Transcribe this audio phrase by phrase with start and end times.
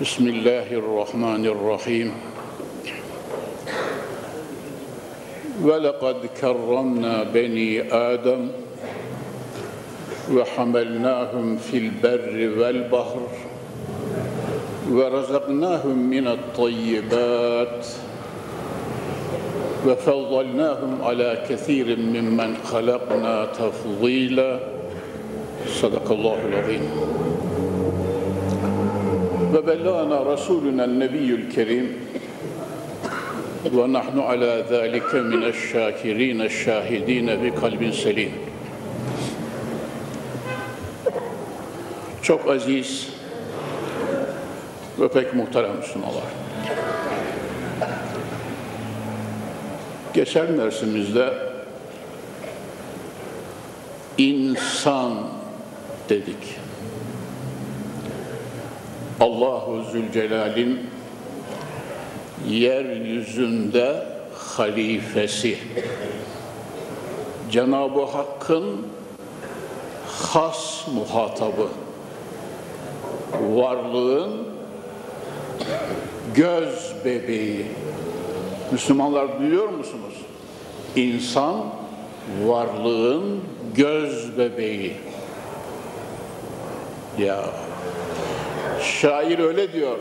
[0.00, 2.12] بسم الله الرحمن الرحيم
[5.62, 8.48] ولقد كرمنا بني آدم
[10.32, 13.26] وحملناهم في البر والبحر
[14.90, 17.86] ورزقناهم من الطيبات
[19.86, 24.60] وفضلناهم على كثير ممن خلقنا تفضيلا
[25.66, 26.90] صدق الله العظيم
[29.54, 31.96] وبلغنا رسولنا النبي الكريم
[33.72, 38.32] ونحن على ذلك من الشاكرين الشاهدين بقلب سليم
[42.22, 43.08] Çok aziz
[45.00, 46.22] ve pek muhterem Müslümanlar.
[50.14, 51.34] Geçen dersimizde
[54.18, 55.12] insan
[56.08, 56.58] dedik.
[59.19, 60.79] Allahu Zülcelal'in
[62.47, 65.57] yeryüzünde halifesi.
[67.51, 68.87] Cenab-ı Hakk'ın
[70.07, 71.67] has muhatabı.
[73.53, 74.31] Varlığın
[76.35, 77.65] göz bebeği.
[78.71, 80.13] Müslümanlar duyuyor musunuz?
[80.95, 81.65] İnsan
[82.45, 83.41] varlığın
[83.75, 84.93] göz bebeği.
[87.17, 87.45] Ya
[88.81, 89.97] şair öyle diyor.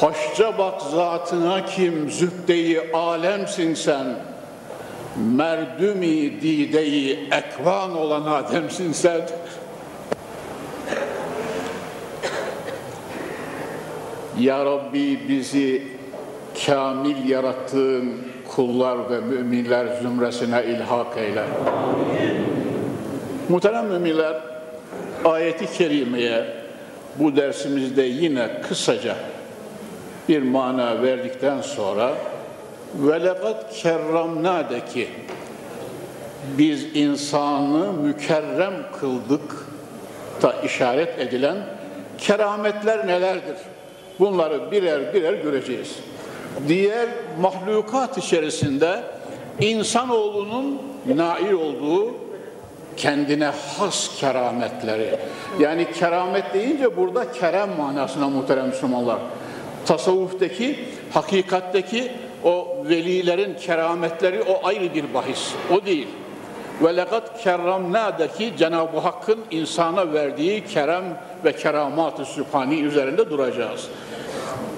[0.00, 4.06] Hoşça bak zatına kim zübdeyi alemsin sen.
[5.36, 9.20] Merdümi dideyi ekvan olan Adem'sin sen.
[14.40, 15.82] Ya Rabbi bizi
[16.66, 18.12] kamil yarattığın
[18.48, 21.44] kullar ve müminler zümresine ilhak eyle.
[23.48, 24.40] Muhterem müminler,
[25.24, 26.57] ayeti kerimeye
[27.18, 29.16] bu dersimizde yine kısaca
[30.28, 32.14] bir mana verdikten sonra
[32.94, 35.08] velekat kerramna'daki
[36.58, 39.66] biz insanı mükerrem kıldık
[40.42, 41.56] da işaret edilen
[42.18, 43.56] kerametler nelerdir?
[44.20, 45.96] Bunları birer birer göreceğiz.
[46.68, 47.08] Diğer
[47.40, 49.00] mahlukat içerisinde
[49.60, 50.82] insanoğlunun
[51.14, 52.14] nail olduğu
[52.98, 55.18] kendine has kerametleri.
[55.60, 59.18] Yani keramet deyince burada kerem manasına muhterem Müslümanlar.
[59.86, 60.78] Tasavvuftaki,
[61.12, 62.12] hakikatteki
[62.44, 65.52] o velilerin kerametleri o ayrı bir bahis.
[65.72, 66.08] O değil.
[66.82, 71.04] Ve lekat kerramna'daki Cenab-ı Hakk'ın insana verdiği kerem
[71.44, 73.88] ve keramat-ı sübhani üzerinde duracağız.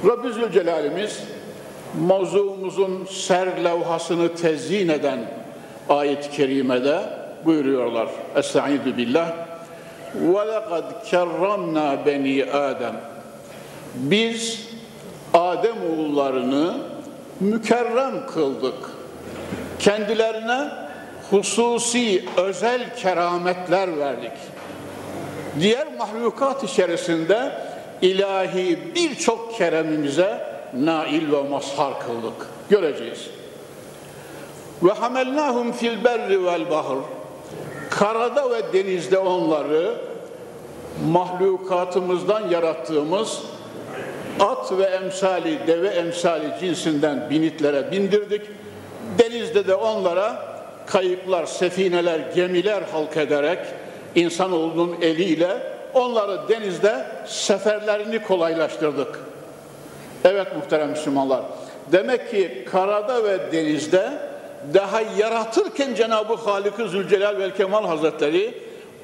[0.06, 1.20] Rabbi Zülcelal'imiz
[2.00, 5.18] mavzuumuzun ser levhasını tezyin eden
[5.88, 8.07] ayet-i kerimede buyuruyorlar.
[8.35, 9.31] Estaizu billah.
[10.23, 12.95] وَلَقَدْ كَرَّمْنَا beni Adem.
[13.95, 14.69] Biz
[15.33, 16.77] Adem oğullarını
[17.39, 18.75] mükerrem kıldık.
[19.79, 20.69] Kendilerine
[21.31, 24.31] hususi, özel kerametler verdik.
[25.59, 27.51] Diğer mahlukat içerisinde
[28.01, 32.47] ilahi birçok keremimize nail ve mazhar kıldık.
[32.69, 33.29] Göreceğiz.
[34.83, 36.97] Ve hamelnahum fil berri vel bahr.
[38.00, 39.94] Karada ve denizde onları
[41.06, 43.42] mahlukatımızdan yarattığımız
[44.40, 48.42] at ve emsali, deve emsali cinsinden binitlere bindirdik.
[49.18, 50.42] Denizde de onlara
[50.86, 53.58] kayıklar, sefineler, gemiler halk ederek
[54.14, 55.62] insanoğlunun eliyle
[55.94, 59.20] onları denizde seferlerini kolaylaştırdık.
[60.24, 61.40] Evet muhterem Müslümanlar.
[61.92, 64.29] Demek ki karada ve denizde
[64.74, 68.54] daha yaratırken Cenab-ı Halik-i Zülcelal ve Kemal Hazretleri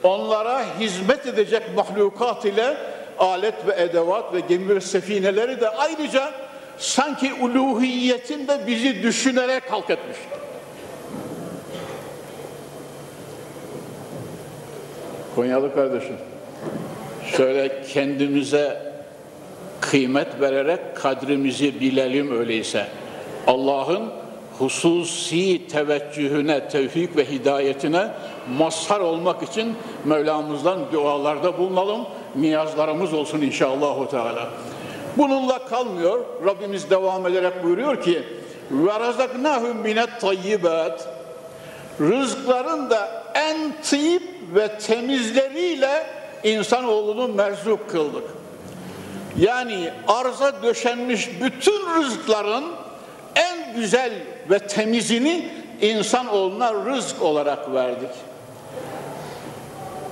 [0.03, 2.77] onlara hizmet edecek mahlukat ile
[3.19, 6.33] alet ve edevat ve gemi ve sefineleri de ayrıca
[6.79, 10.17] sanki uluhiyetinde bizi düşünerek halk etmiş.
[15.35, 16.17] Konyalı kardeşim,
[17.37, 18.93] şöyle kendimize
[19.81, 22.87] kıymet vererek kadrimizi bilelim öyleyse.
[23.47, 24.13] Allah'ın
[24.59, 28.09] hususi teveccühüne, tevfik ve hidayetine
[28.59, 29.75] mazhar olmak için
[30.05, 32.07] Mevlamızdan dualarda bulunalım
[32.37, 34.11] niyazlarımız olsun inşallah.
[34.11, 34.49] Teala.
[35.17, 36.25] Bununla kalmıyor.
[36.45, 38.23] Rabbimiz devam ederek buyuruyor ki
[38.71, 41.09] ve razaknahum minet tayyibat
[42.01, 44.23] rızkların da en tıyip
[44.55, 46.07] ve temizleriyle
[46.45, 48.25] insanoğlunu merzuk kıldık.
[49.39, 52.65] Yani arza döşenmiş bütün rızkların
[53.37, 54.13] en güzel
[54.51, 55.49] ve temizini
[55.81, 58.11] insanoğluna rızk olarak verdik.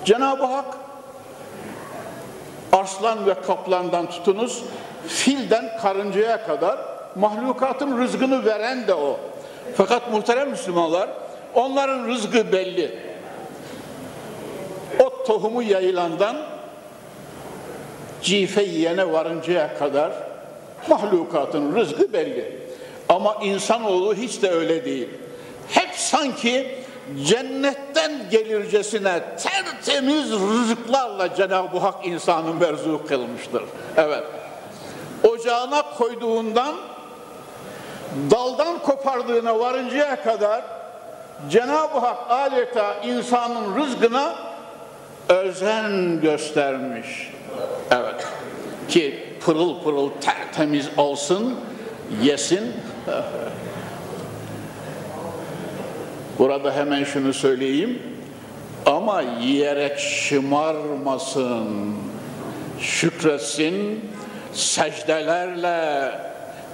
[0.04, 0.74] Cenab-ı Hak
[2.72, 4.62] arslan ve kaplandan tutunuz,
[5.08, 6.78] filden karıncaya kadar
[7.14, 9.20] mahlukatın rızkını veren de o.
[9.76, 11.10] Fakat muhterem Müslümanlar,
[11.54, 12.98] onların rızkı belli.
[15.00, 16.36] O tohumu yayılandan
[18.22, 20.12] cife yiyene varıncaya kadar
[20.88, 22.63] mahlukatın rızkı belli.
[23.08, 25.08] Ama insanoğlu hiç de öyle değil.
[25.68, 26.84] Hep sanki
[27.24, 33.62] cennetten gelircesine tertemiz rızıklarla Cenab-ı Hak insanı merzuk kılmıştır.
[33.96, 34.24] Evet.
[35.22, 36.74] Ocağına koyduğundan
[38.30, 40.62] daldan kopardığına varıncaya kadar
[41.50, 44.34] Cenab-ı Hak adeta insanın rızkına
[45.28, 47.32] özen göstermiş.
[47.90, 48.26] Evet.
[48.88, 51.60] Ki pırıl pırıl tertemiz olsun,
[52.22, 52.72] yesin.
[56.38, 58.02] Burada hemen şunu söyleyeyim.
[58.86, 61.94] Ama yiyerek şımarmasın.
[62.80, 64.10] Şükretsin,
[64.52, 66.10] secdelerle,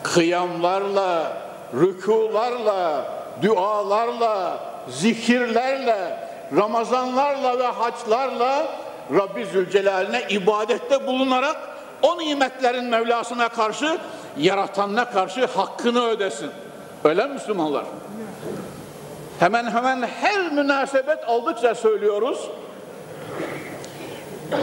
[0.02, 1.32] kıyamlarla,
[1.74, 3.04] rükularla,
[3.42, 8.66] dualarla, zikirlerle, Ramazanlarla ve haçlarla
[9.14, 11.56] Rabbi Zülcelal'ine ibadette bulunarak
[12.02, 13.98] o nimetlerin Mevlasına karşı,
[14.38, 16.50] yaratanına karşı hakkını ödesin.
[17.04, 17.84] Öyle mi Müslümanlar?
[19.38, 22.48] Hemen hemen her münasebet aldıkça söylüyoruz.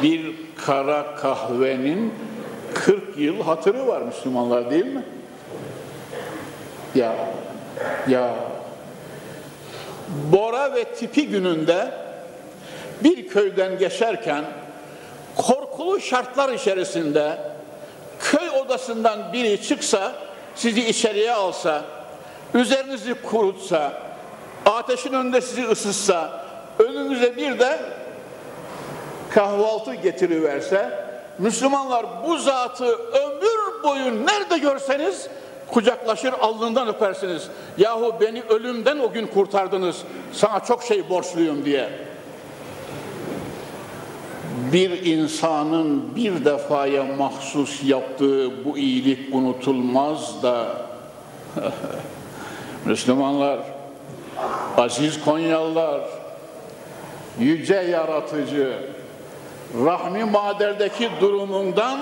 [0.02, 0.36] Bir
[0.66, 2.14] kara kahvenin
[2.74, 5.04] 40 yıl hatırı var Müslümanlar değil mi?
[6.96, 7.16] Ya,
[8.08, 8.36] ya.
[10.31, 11.92] Bora ve tipi gününde
[13.04, 14.46] bir köyden geçerken
[15.36, 17.38] korkulu şartlar içerisinde
[18.68, 20.16] odasından biri çıksa,
[20.56, 21.81] sizi içeriye alsa,
[22.54, 23.94] üzerinizi kurutsa,
[24.66, 26.46] ateşin önünde sizi ısıtsa,
[26.80, 27.80] önünüze bir de
[29.30, 35.28] kahvaltı getiriverse, Müslümanlar bu zatı ömür boyu nerede görseniz
[35.68, 37.48] kucaklaşır alnından öpersiniz.
[37.78, 39.98] Yahu beni ölümden o gün kurtardınız.
[40.34, 42.06] Sana çok şey borçluyum diye.
[44.74, 50.68] Bir insanın bir defaya mahsus yaptığı bu iyilik unutulmaz da
[52.86, 53.60] Müslümanlar,
[54.78, 56.02] aziz Konyalılar,
[57.40, 58.74] yüce yaratıcı,
[59.86, 62.00] rahmi maderdeki durumundan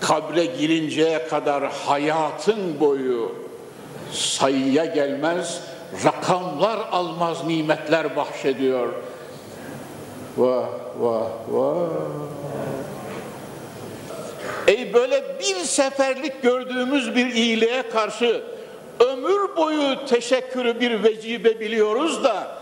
[0.00, 3.32] kabre girinceye kadar hayatın boyu
[4.12, 5.60] sayıya gelmez,
[6.04, 8.88] rakamlar almaz nimetler bahşediyor.
[10.36, 11.76] Vah vah vah.
[14.66, 18.42] Ey böyle bir seferlik gördüğümüz bir iyiliğe karşı
[19.00, 22.56] ömür boyu teşekkürü bir vecibe biliyoruz da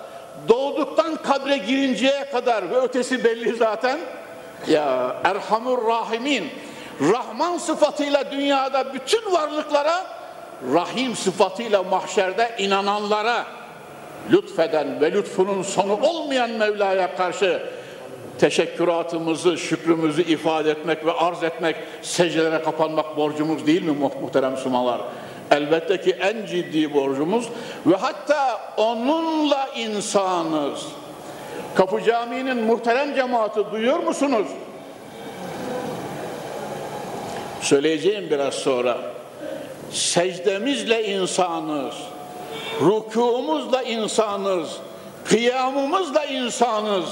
[0.48, 3.98] doğduktan kabre girinceye kadar ve ötesi belli zaten
[4.68, 6.50] ya Erhamur Rahimin
[7.00, 10.06] Rahman sıfatıyla dünyada bütün varlıklara
[10.74, 13.44] Rahim sıfatıyla mahşerde inananlara
[14.30, 17.62] lütfeden ve lütfunun sonu olmayan Mevla'ya karşı
[18.38, 25.00] teşekküratımızı, şükrümüzü ifade etmek ve arz etmek, secdelere kapanmak borcumuz değil mi muhterem Müslümanlar?
[25.50, 27.48] Elbette ki en ciddi borcumuz
[27.86, 30.86] ve hatta onunla insanız.
[31.74, 34.46] Kapı Camii'nin muhterem cemaati duyuyor musunuz?
[37.60, 38.98] Söyleyeceğim biraz sonra.
[39.90, 41.94] Secdemizle insanız.
[42.80, 44.68] Rükûmuzla insanız.
[45.24, 47.04] Kıyamımızla insanız.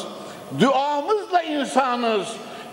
[0.60, 2.26] Duamızla insanız.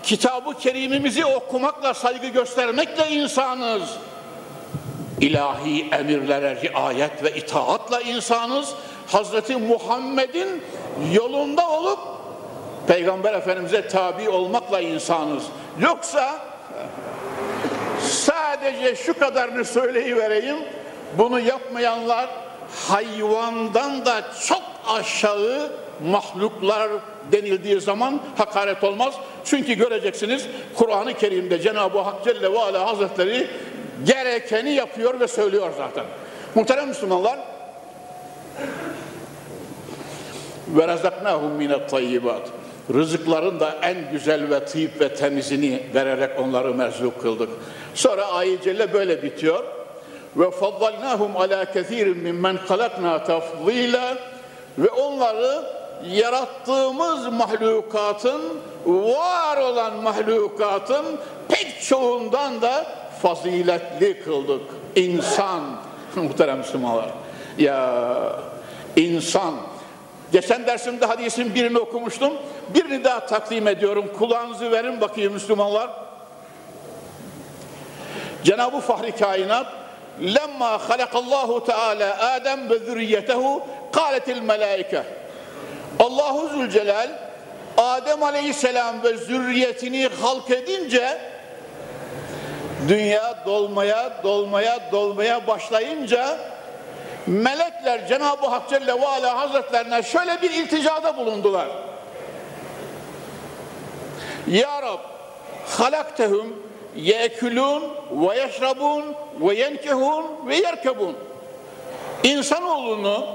[0.03, 3.83] Kitabı kerimimizi okumakla, saygı göstermekle insanız.
[5.21, 8.73] İlahi emirlere riayet ve itaatla insanız.
[9.07, 10.63] Hazreti Muhammed'in
[11.13, 11.99] yolunda olup
[12.87, 15.43] Peygamber Efendimiz'e tabi olmakla insanız.
[15.79, 16.39] Yoksa
[18.01, 20.57] sadece şu kadarını söyleyivereyim.
[21.17, 22.29] Bunu yapmayanlar
[22.87, 25.71] hayvandan da çok aşağı
[26.05, 26.89] mahluklar
[27.31, 29.13] denildiği zaman hakaret olmaz.
[29.45, 30.45] Çünkü göreceksiniz
[30.75, 33.47] Kur'an-ı Kerim'de Cenab-ı Hak Celle ve Ala Hazretleri
[34.05, 36.05] gerekeni yapıyor ve söylüyor zaten.
[36.55, 37.39] Muhterem Müslümanlar
[40.67, 42.41] ve razaknahum minet tayyibat.
[42.93, 47.49] rızıkların da en güzel ve tıyıp ve temizini vererek onları merzuk kıldık.
[47.93, 49.63] Sonra ayet böyle bitiyor.
[50.35, 54.17] Ve faddalnahum ala kethirin mimmen halakna tafzila
[54.77, 58.41] ve onları yarattığımız mahlukatın
[58.85, 61.05] var olan mahlukatın
[61.47, 62.85] pek çoğundan da
[63.21, 64.61] faziletli kıldık.
[64.95, 65.61] İnsan
[66.15, 67.09] muhterem Müslümanlar.
[67.57, 67.99] Ya
[68.95, 69.53] insan
[70.31, 72.33] Geçen dersimde hadisin birini okumuştum.
[72.73, 74.05] Birini daha takdim ediyorum.
[74.19, 75.89] Kulağınızı verin bakayım Müslümanlar.
[78.43, 79.67] Cenab-ı Fahri Kainat
[80.21, 85.03] lemma halakallahu teala Adem ve zürriyetehu kâletil melaike
[85.99, 87.09] Allahu Zülcelal
[87.77, 91.17] Adem Aleyhisselam ve zürriyetini halk edince
[92.87, 96.37] dünya dolmaya dolmaya dolmaya başlayınca
[97.27, 101.67] melekler Cenab-ı Hak Celle ve Ala Hazretlerine şöyle bir ilticada bulundular.
[104.47, 104.99] Ya Rab
[105.77, 106.63] halaktehum
[106.95, 111.15] yekulun ve yeşrabun ve yenkehun ve yerkebun
[112.23, 113.25] İnsanoğlunu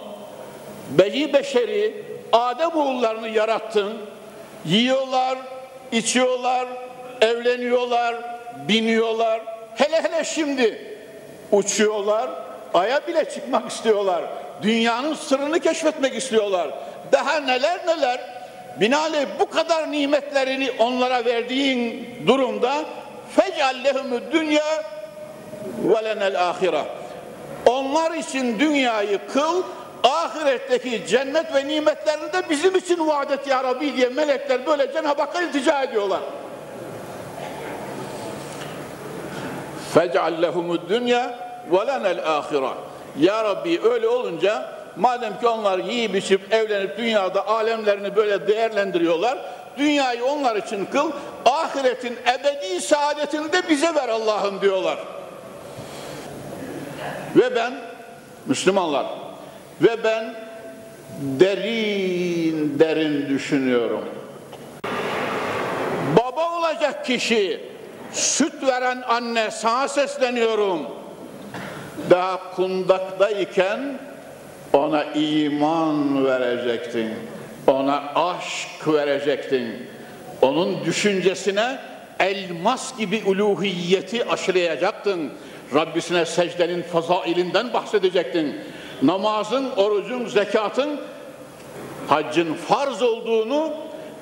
[0.91, 2.04] beyi beşeri
[2.35, 3.93] Adem oğullarını yarattın
[4.65, 5.39] yiyorlar,
[5.93, 6.67] içiyorlar
[7.21, 8.15] evleniyorlar,
[8.69, 9.41] biniyorlar
[9.75, 10.97] hele hele şimdi
[11.53, 12.31] uçuyorlar
[12.75, 14.23] Ay'a bile çıkmak istiyorlar.
[14.63, 16.71] Dünyanın sırrını keşfetmek istiyorlar.
[17.13, 18.21] Daha neler neler.
[18.81, 22.75] Binaenaleyh bu kadar nimetlerini onlara verdiğin durumda
[23.37, 24.83] fecallehumü dünya
[25.85, 26.83] ve lenel ahire.
[27.67, 29.63] Onlar için dünyayı kıl,
[30.05, 35.23] ahiretteki cennet ve nimetlerini de bizim için vaat et ya Rabbi diye melekler böyle Cenab-ı
[35.23, 36.21] Hakk'a iltica ediyorlar.
[39.95, 41.39] Fecallehumü dünya
[41.73, 42.73] velenel ahira.
[43.19, 49.39] Ya Rabbi öyle olunca madem ki onlar yiyip içip evlenip dünyada alemlerini böyle değerlendiriyorlar
[49.79, 51.13] dünyayı onlar için kıl
[51.45, 54.99] ahiretin ebedi saadetini de bize ver Allah'ım diyorlar.
[57.37, 57.75] Ve ben
[58.47, 59.07] Müslümanlar
[59.83, 60.35] ve ben
[61.21, 64.05] derin derin düşünüyorum.
[66.17, 67.61] Baba olacak kişi,
[68.13, 70.81] süt veren anne sana sesleniyorum
[72.11, 73.99] daha kundaktayken
[74.73, 77.11] ona iman verecektin.
[77.67, 79.87] Ona aşk verecektin.
[80.43, 81.79] Onun düşüncesine
[82.19, 85.33] elmas gibi uluhiyeti aşılayacaktın.
[85.75, 88.57] Rabbisine secdenin fazailinden bahsedecektin.
[89.03, 91.01] Namazın, orucun, zekatın,
[92.09, 93.73] haccın farz olduğunu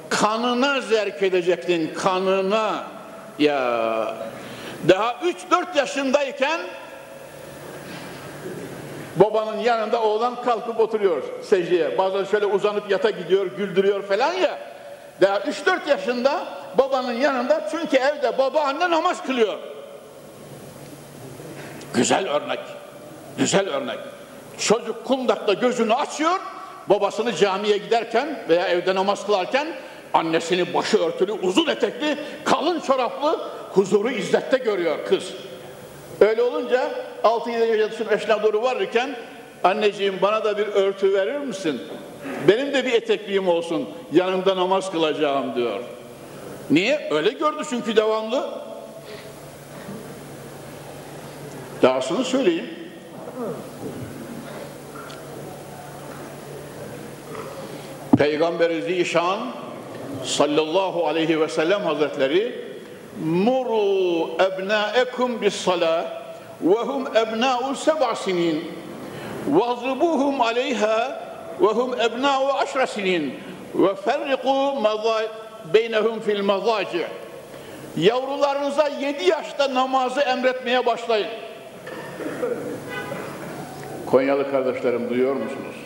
[0.08, 1.94] kanına zerk edecektin.
[1.94, 2.84] Kanına.
[3.38, 4.14] Ya
[4.88, 6.60] daha 3-4 yaşındayken
[9.16, 11.98] Babanın yanında oğlan kalkıp oturuyor secdeye.
[11.98, 14.58] Bazen şöyle uzanıp yata gidiyor, güldürüyor falan ya.
[15.20, 16.44] Daha 3-4 yaşında
[16.78, 19.58] babanın yanında çünkü evde baba anne namaz kılıyor.
[21.94, 22.60] Güzel örnek.
[23.38, 23.98] Güzel örnek.
[24.68, 26.40] Çocuk kundakta gözünü açıyor,
[26.88, 29.68] babasını camiye giderken veya evde namaz kılarken
[30.14, 33.40] annesini başı örtülü, uzun etekli, kalın çoraplı
[33.72, 35.32] huzuru izzette görüyor kız.
[36.20, 36.90] Öyle olunca
[37.24, 39.16] 6-7 yaşındasın eşine doğru varırken
[39.64, 41.82] anneciğim bana da bir örtü verir misin?
[42.48, 45.80] Benim de bir etekliğim olsun yanımda namaz kılacağım diyor.
[46.70, 47.08] Niye?
[47.10, 48.50] Öyle gördü çünkü devamlı.
[51.82, 52.70] Dahasını söyleyeyim.
[58.22, 59.38] Peygamberi Zişan
[60.24, 62.64] sallallahu aleyhi ve sellem hazretleri
[63.24, 66.04] muru ebnaekum bis salah
[66.62, 68.64] ve hum ebna'u seb'a sinin
[69.48, 71.22] vazribuhum aleyha
[71.60, 73.34] ve hum ebna'u aşra sinin
[73.74, 74.82] ve ferriku
[75.74, 77.06] beynehum fil mazaci
[77.96, 81.28] yavrularınıza yedi yaşta namazı emretmeye başlayın
[84.06, 85.81] Konyalı kardeşlerim duyuyor musunuz?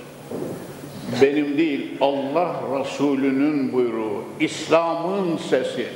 [1.22, 5.86] Benim değil Allah Resulü'nün buyruğu, İslam'ın sesi.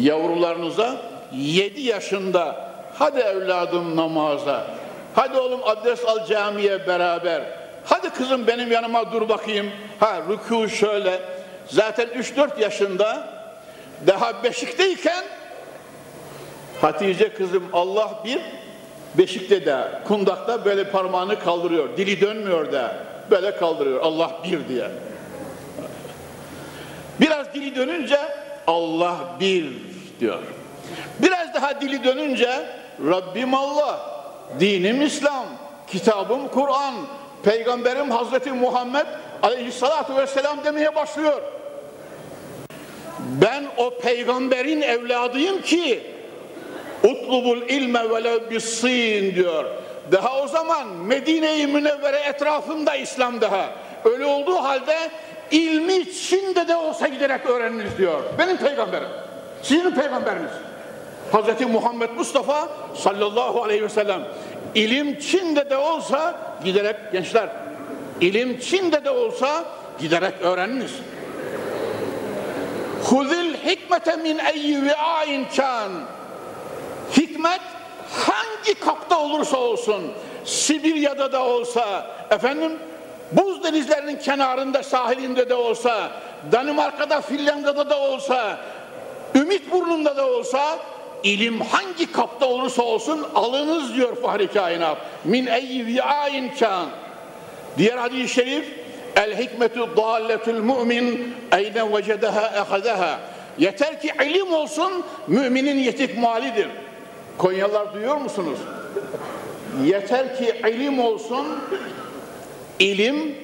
[0.00, 1.02] Yavrularınıza
[1.32, 4.66] 7 yaşında hadi evladım namaza,
[5.14, 7.42] hadi oğlum adres al camiye beraber,
[7.84, 9.66] hadi kızım benim yanıma dur bakayım,
[10.00, 11.20] ha rükû şöyle,
[11.66, 13.28] zaten 3-4 yaşında
[14.06, 15.24] daha beşikteyken
[16.80, 18.40] Hatice kızım Allah bir
[19.18, 22.96] beşikte de kundakta böyle parmağını kaldırıyor, dili dönmüyor da
[23.30, 24.90] böyle kaldırıyor Allah bir diye.
[27.20, 28.18] Biraz dili dönünce
[28.66, 29.66] Allah bir
[30.20, 30.42] diyor.
[31.18, 32.66] Biraz daha dili dönünce
[33.10, 34.00] Rabbim Allah,
[34.60, 35.46] dinim İslam,
[35.86, 36.94] kitabım Kur'an,
[37.42, 39.06] peygamberim Hazreti Muhammed
[39.42, 41.42] aleyhissalatu vesselam demeye başlıyor.
[43.18, 46.02] Ben o peygamberin evladıyım ki
[47.02, 49.64] utlubul ilme velev bis-sin diyor.
[50.12, 53.70] Daha o zaman Medine-i Münevvere etrafında İslam daha.
[54.04, 54.96] Öyle olduğu halde
[55.50, 58.22] ilmi Çin'de de olsa giderek öğreniniz diyor.
[58.38, 59.08] Benim peygamberim.
[59.62, 60.50] Sizin peygamberiniz.
[61.32, 61.66] Hz.
[61.72, 64.22] Muhammed Mustafa sallallahu aleyhi ve sellem
[64.74, 66.34] ilim Çin'de de olsa
[66.64, 67.48] giderek gençler
[68.20, 69.64] ilim Çin'de de olsa
[70.00, 70.92] giderek öğreniniz.
[73.04, 75.92] Huzil hikmete min eyyi vi'ain kan.
[77.16, 77.60] Hikmet
[78.16, 80.12] hangi kapta olursa olsun,
[80.44, 82.72] Sibirya'da da olsa, efendim
[83.32, 86.10] buz denizlerinin kenarında, sahilinde de olsa,
[86.52, 88.58] Danimarka'da, Finlandiya'da da olsa,
[89.34, 90.78] Ümit burnunda da olsa,
[91.22, 94.98] ilim hangi kapta olursa olsun alınız diyor Fahri Kainat.
[95.24, 96.86] Min eyyi vi'ain kan.
[97.78, 98.66] Diğer hadis-i şerif,
[99.16, 103.20] El hikmetu dalletul mu'min eyne vecedeha ehadeha.
[103.58, 106.68] Yeter ki ilim olsun, müminin yetik malidir.
[107.38, 108.58] Konyalılar duyuyor musunuz?
[109.84, 111.46] Yeter ki ilim olsun,
[112.78, 113.34] ilim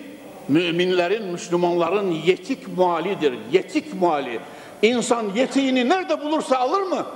[0.48, 3.34] müminlerin, Müslümanların yetik malidir.
[3.52, 4.40] Yetik mali.
[4.82, 7.06] İnsan yetiğini nerede bulursa alır mı?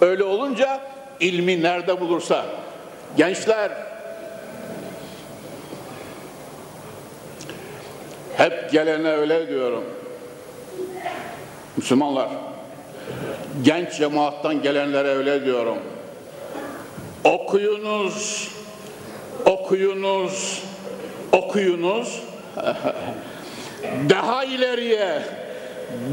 [0.00, 0.80] Öyle olunca
[1.20, 2.46] ilmi nerede bulursa.
[3.16, 3.72] Gençler,
[8.36, 9.84] hep gelene öyle diyorum.
[11.76, 12.28] Müslümanlar,
[13.62, 15.78] genç cemaattan gelenlere öyle diyorum.
[17.26, 18.48] Okuyunuz,
[19.44, 20.62] okuyunuz,
[21.32, 22.22] okuyunuz.
[24.10, 25.22] daha ileriye,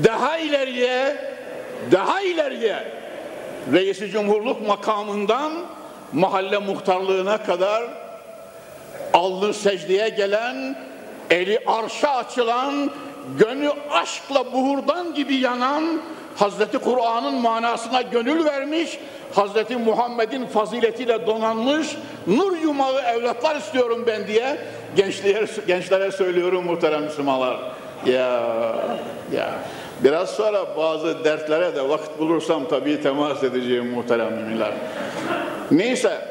[0.03, 1.17] daha ileriye,
[1.91, 2.83] daha ileriye.
[3.73, 5.51] Reisi cumhurluk makamından
[6.13, 7.83] mahalle muhtarlığına kadar
[9.13, 10.77] alnı secdeye gelen,
[11.29, 12.91] eli arşa açılan,
[13.39, 16.01] gönlü aşkla buhurdan gibi yanan,
[16.35, 18.99] Hazreti Kur'an'ın manasına gönül vermiş,
[19.35, 21.87] Hazreti Muhammed'in faziletiyle donanmış,
[22.27, 24.57] nur yumağı evlatlar istiyorum ben diye
[24.95, 27.59] gençlere, gençlere söylüyorum muhterem Müslümanlar.
[28.05, 28.41] Ya,
[29.33, 29.53] ya.
[30.03, 34.71] Biraz sonra bazı dertlere de vakit bulursam tabii temas edeceğim muhterem müminler.
[35.71, 36.21] Neyse,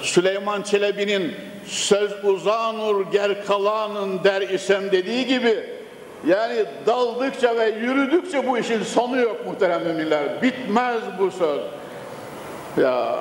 [0.00, 1.34] Süleyman Çelebi'nin
[1.66, 5.64] söz uzanur ger kalanın der isem dediği gibi
[6.26, 10.42] yani daldıkça ve yürüdükçe bu işin sonu yok muhterem müminler.
[10.42, 11.60] Bitmez bu söz.
[12.76, 13.16] Ya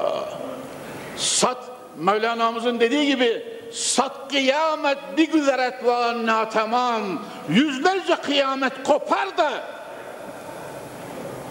[1.17, 1.57] sat
[1.97, 7.01] Mevlana'mızın dediği gibi sat kıyamet bir güzeret ve anna tamam
[7.49, 9.51] yüzlerce kıyamet kopar da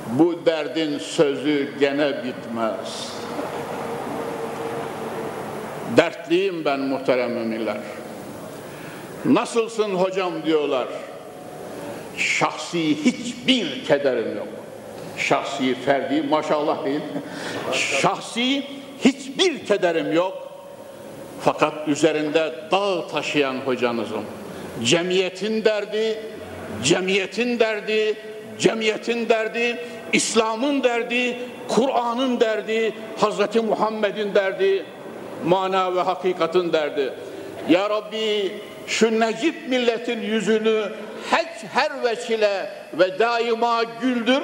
[0.09, 3.13] bu derdin sözü gene bitmez.
[5.97, 7.77] Dertliyim ben muhterem müminler.
[9.25, 10.89] Nasılsın hocam diyorlar.
[12.17, 14.64] Şahsi hiçbir kederim yok.
[15.19, 17.01] Şahsi, ferdi maşallah değil.
[17.73, 18.63] Şahsi
[19.05, 20.45] hiçbir kederim yok.
[21.41, 24.25] Fakat üzerinde dağ taşıyan hocanızım.
[24.85, 26.19] Cemiyetin derdi,
[26.85, 28.15] cemiyetin derdi,
[28.59, 29.77] cemiyetin derdi,
[30.13, 34.85] İslam'ın derdi, Kur'an'ın derdi, Hazreti Muhammed'in derdi,
[35.45, 37.13] mana ve hakikatin derdi.
[37.69, 38.53] Ya Rabbi
[38.87, 40.83] şu necip milletin yüzünü
[41.31, 44.43] her, her vesile ve daima güldür.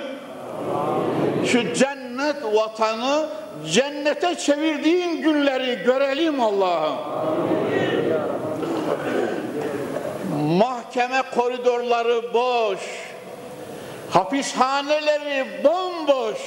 [1.47, 3.27] Şu cennet vatanı
[3.73, 6.97] cennete çevirdiğin günleri görelim Allah'ım.
[10.59, 12.79] Mahkeme koridorları boş,
[14.11, 16.39] hapishaneleri bomboş,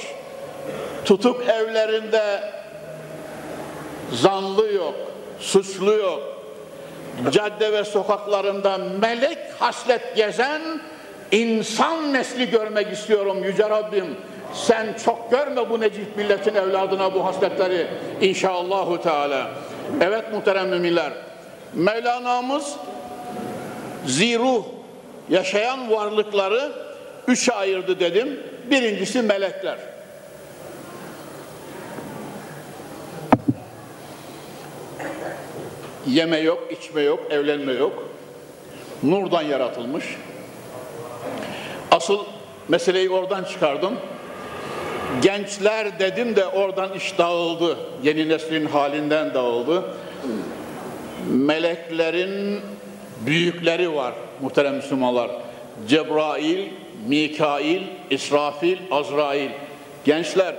[1.04, 2.52] tutuk evlerinde
[4.12, 4.94] zanlı yok,
[5.40, 6.22] suçlu yok.
[7.30, 10.60] Cadde ve sokaklarında melek haslet gezen
[11.32, 14.16] insan nesli görmek istiyorum Yüce Rabbim.
[14.54, 17.86] Sen çok görme bu necip milletin evladına bu hasletleri
[18.20, 19.50] inşallahü teala.
[20.00, 21.12] Evet muhterem müminler.
[21.74, 22.76] Mevlana'mız
[24.06, 24.64] ziruh
[25.30, 26.72] yaşayan varlıkları
[27.28, 28.40] üçe ayırdı dedim.
[28.70, 29.78] Birincisi melekler.
[36.06, 38.08] Yeme yok, içme yok, evlenme yok.
[39.02, 40.04] Nurdan yaratılmış.
[41.90, 42.18] Asıl
[42.68, 43.94] meseleyi oradan çıkardım.
[45.22, 47.78] Gençler dedim de oradan iş dağıldı.
[48.02, 49.84] Yeni neslin halinden dağıldı.
[51.30, 52.60] Meleklerin
[53.26, 55.30] büyükleri var muhterem Müslümanlar.
[55.88, 56.68] Cebrail,
[57.08, 59.50] Mikail, İsrafil, Azrail.
[60.04, 60.54] Gençler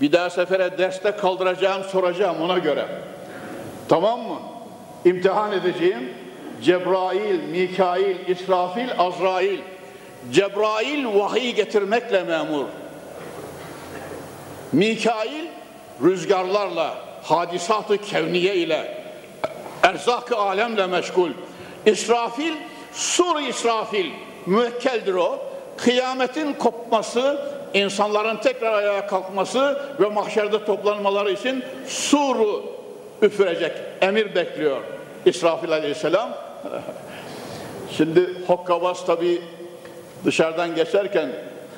[0.00, 2.86] bir daha sefere derste kaldıracağım soracağım ona göre.
[3.88, 4.38] Tamam mı?
[5.04, 6.12] İmtihan edeceğim.
[6.62, 9.58] Cebrail, Mikail, İsrafil, Azrail.
[10.32, 12.64] Cebrail vahiy getirmekle memur.
[14.72, 15.46] Mikail
[16.02, 19.04] rüzgarlarla, hadisatı kevniye ile,
[19.82, 21.30] erzak-ı alemle meşgul.
[21.86, 22.52] İsrafil,
[22.92, 24.10] sur İsrafil,
[24.46, 25.38] müvekkeldir o.
[25.76, 32.64] Kıyametin kopması, insanların tekrar ayağa kalkması ve mahşerde toplanmaları için suru
[33.22, 34.80] üfürecek, emir bekliyor
[35.26, 36.30] İsrafil aleyhisselam.
[37.96, 39.42] Şimdi Hokkabaz tabi
[40.24, 41.28] dışarıdan geçerken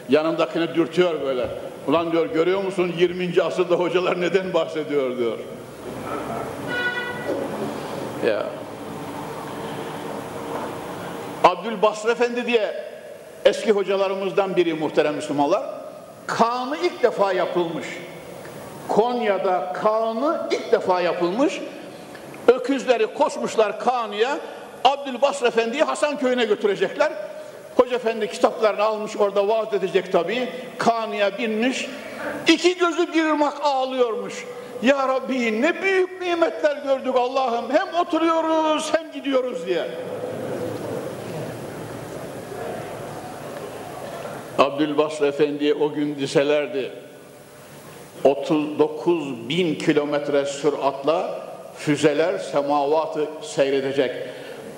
[0.09, 1.49] yanındakini dürtüyor böyle.
[1.89, 3.43] Ulan diyor görüyor musun 20.
[3.43, 5.39] asırda hocalar neden bahsediyor diyor.
[8.27, 8.47] Ya.
[11.45, 12.85] Abdülbasır Efendi diye
[13.45, 15.63] eski hocalarımızdan biri muhterem Müslümanlar.
[16.27, 17.87] Kanı ilk defa yapılmış.
[18.89, 21.61] Konya'da kanı ilk defa yapılmış.
[22.49, 24.39] Öküzleri koşmuşlar kanıya.
[24.85, 27.13] Abdülbasır Efendi'yi Hasan köyüne götürecekler.
[27.77, 30.49] Hoca Efendi kitaplarını almış orada vaaz edecek tabii.
[30.79, 31.87] Kanıya binmiş.
[32.49, 34.45] İki gözü bir ırmak ağlıyormuş.
[34.83, 37.65] Ya Rabbi ne büyük nimetler gördük Allah'ım.
[37.71, 39.89] Hem oturuyoruz hem gidiyoruz diye.
[44.59, 46.93] Abdülbasır Efendi'ye o gün diselerdi
[48.25, 51.43] 39 bin kilometre süratla
[51.77, 54.13] füzeler semavatı seyredecek.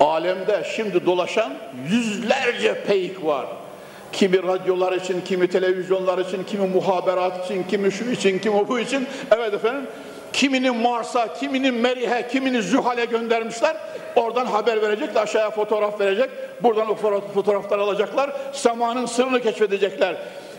[0.01, 1.53] Alemde şimdi dolaşan
[1.91, 3.47] yüzlerce peyk var.
[4.13, 9.07] Kimi radyolar için, kimi televizyonlar için, kimi muhaberat için, kimi şu için, kimi bu için.
[9.37, 9.87] Evet efendim,
[10.33, 13.77] kimini Mars'a, kimini Merih'e, kimini Zühal'e göndermişler.
[14.17, 16.31] Oradan haber verecek, aşağıya fotoğraf verecek.
[16.63, 16.95] Buradan o
[17.35, 18.31] fotoğraflar alacaklar.
[18.53, 20.17] Semanın sırrını keşfedecekler.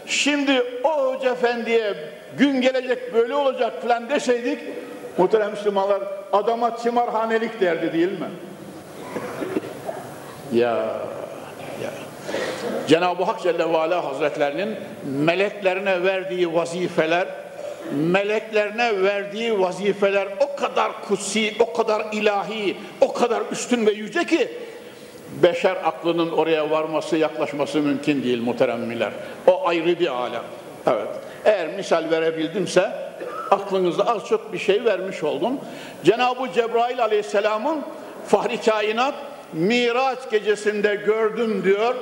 [0.07, 1.93] Şimdi o Hoca Efendi'ye
[2.37, 4.59] gün gelecek böyle olacak falan deseydik,
[5.17, 8.27] muhterem Müslümanlar adama timarhanelik derdi değil mi?
[10.53, 10.75] Ya,
[11.84, 11.91] ya.
[12.88, 17.27] Cenab-ı Hak Celle ve Ala Hazretlerinin meleklerine verdiği vazifeler,
[17.91, 24.51] meleklerine verdiği vazifeler o kadar kutsi, o kadar ilahi, o kadar üstün ve yüce ki
[25.43, 29.12] beşer aklının oraya varması, yaklaşması mümkün değil muhteremmiler.
[29.47, 30.43] O ayrı bir alem.
[30.88, 31.08] Evet.
[31.45, 32.91] Eğer misal verebildimse
[33.51, 35.60] aklınızda az çok bir şey vermiş oldum.
[36.03, 37.81] Cenab-ı Cebrail aleyhisselamın
[38.27, 39.13] fahri kainat
[39.55, 41.95] Miraç gecesinde gördüm diyor.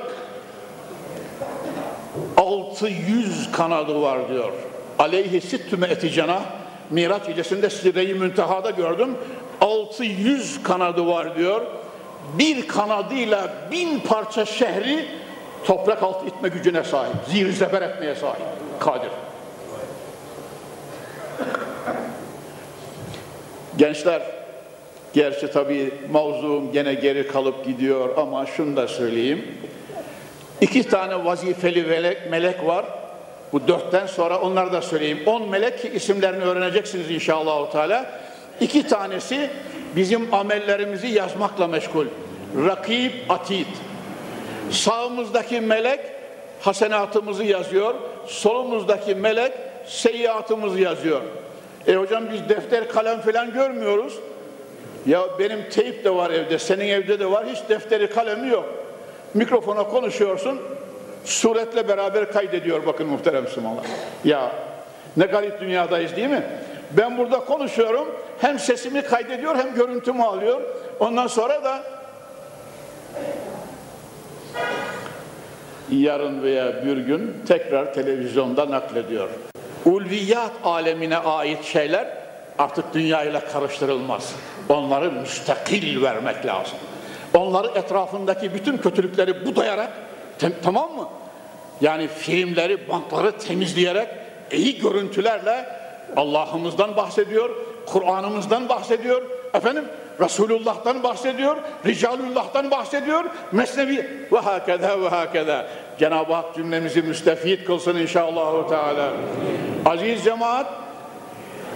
[2.37, 4.51] 600 kanadı var diyor.
[4.99, 6.41] Aleyhi sittüme eti cenah.
[6.89, 9.15] Miraç gecesinde Sidre-i Münteha'da gördüm.
[9.61, 11.61] 600 kanadı var diyor.
[12.37, 15.05] Bir kanadıyla bin parça şehri
[15.65, 17.15] toprak altı itme gücüne sahip.
[17.29, 18.45] Zihir zeber etmeye sahip.
[18.79, 19.11] Kadir.
[23.77, 24.21] Gençler,
[25.13, 29.45] gerçi tabii mavzuum gene geri kalıp gidiyor ama şunu da söyleyeyim.
[30.62, 31.84] İki tane vazifeli
[32.30, 32.86] melek, var.
[33.54, 35.19] Bu dörtten sonra onları da söyleyeyim.
[35.26, 37.71] On melek isimlerini öğreneceksiniz inşallah.
[37.71, 38.06] Teala.
[38.62, 39.49] İki tanesi
[39.95, 42.06] bizim amellerimizi yazmakla meşgul.
[42.67, 43.67] Rakib, atid.
[44.71, 45.99] Sağımızdaki melek
[46.62, 47.95] hasenatımızı yazıyor.
[48.28, 49.52] Solumuzdaki melek
[49.86, 51.21] seyyiatımızı yazıyor.
[51.88, 54.13] E hocam biz defter kalem falan görmüyoruz.
[55.05, 57.45] Ya benim teyip de var evde, senin evde de var.
[57.45, 58.65] Hiç defteri kalemi yok.
[59.33, 60.61] Mikrofona konuşuyorsun,
[61.25, 63.85] suretle beraber kaydediyor bakın muhterem Müslümanlar.
[64.23, 64.51] Ya
[65.17, 66.43] ne garip dünyadayız değil mi?
[66.91, 68.07] Ben burada konuşuyorum,
[68.41, 70.61] hem sesimi kaydediyor hem görüntümü alıyor.
[70.99, 71.83] Ondan sonra da
[75.91, 79.29] yarın veya bir gün tekrar televizyonda naklediyor.
[79.85, 82.07] Ulviyat alemine ait şeyler
[82.57, 84.33] artık dünyayla karıştırılmaz.
[84.69, 86.78] Onları müstakil vermek lazım.
[87.34, 89.91] Onları etrafındaki bütün kötülükleri budayarak,
[90.63, 91.10] tamam mı?
[91.82, 94.08] Yani filmleri, bankları temizleyerek,
[94.52, 95.65] iyi görüntülerle
[96.15, 97.49] Allah'ımızdan bahsediyor,
[97.86, 99.21] Kur'an'ımızdan bahsediyor,
[99.54, 99.86] efendim
[100.19, 105.67] Resulullah'tan bahsediyor, Ricalullah'tan bahsediyor, Mesnevi ve hakeza ve hakeza.
[105.99, 108.69] Cenab-ı Hak cümlemizi müstefit kılsın inşallah.
[108.69, 109.12] Teala.
[109.86, 110.67] Aziz cemaat,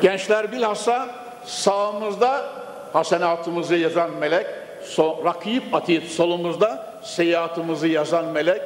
[0.02, 1.08] gençler bilhassa
[1.46, 2.57] sağımızda
[2.98, 4.46] hasenatımızı yazan melek,
[4.84, 8.62] so, rakip atit solumuzda seyahatımızı yazan melek.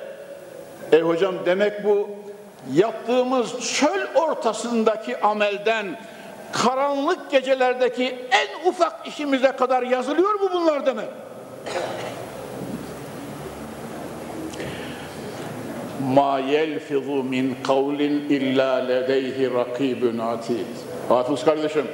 [0.92, 2.10] E hocam demek bu
[2.74, 6.00] yaptığımız çöl ortasındaki amelden
[6.52, 11.10] karanlık gecelerdeki en ufak işimize kadar yazılıyor mu bunlar demek?
[16.14, 20.66] Ma yelfizu min kavlin illa ledeyhi rakibun atid.
[21.10, 21.86] Hafız kardeşim,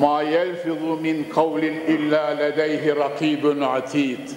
[0.00, 4.28] ma yelfizu min kavlin illa ledeyhi rakibun atid.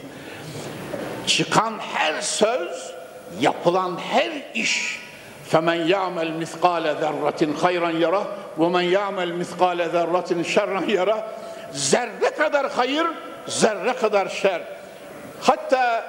[1.27, 2.93] Çıkan her söz,
[3.41, 4.99] yapılan her iş.
[5.47, 8.23] Femen ya'mel miskale zerratin hayran yara
[8.59, 11.27] ve men ya'mel miskale zerratin şerran yara.
[11.71, 13.07] Zerre kadar hayır,
[13.47, 14.61] zerre kadar şer.
[15.41, 16.05] Hatta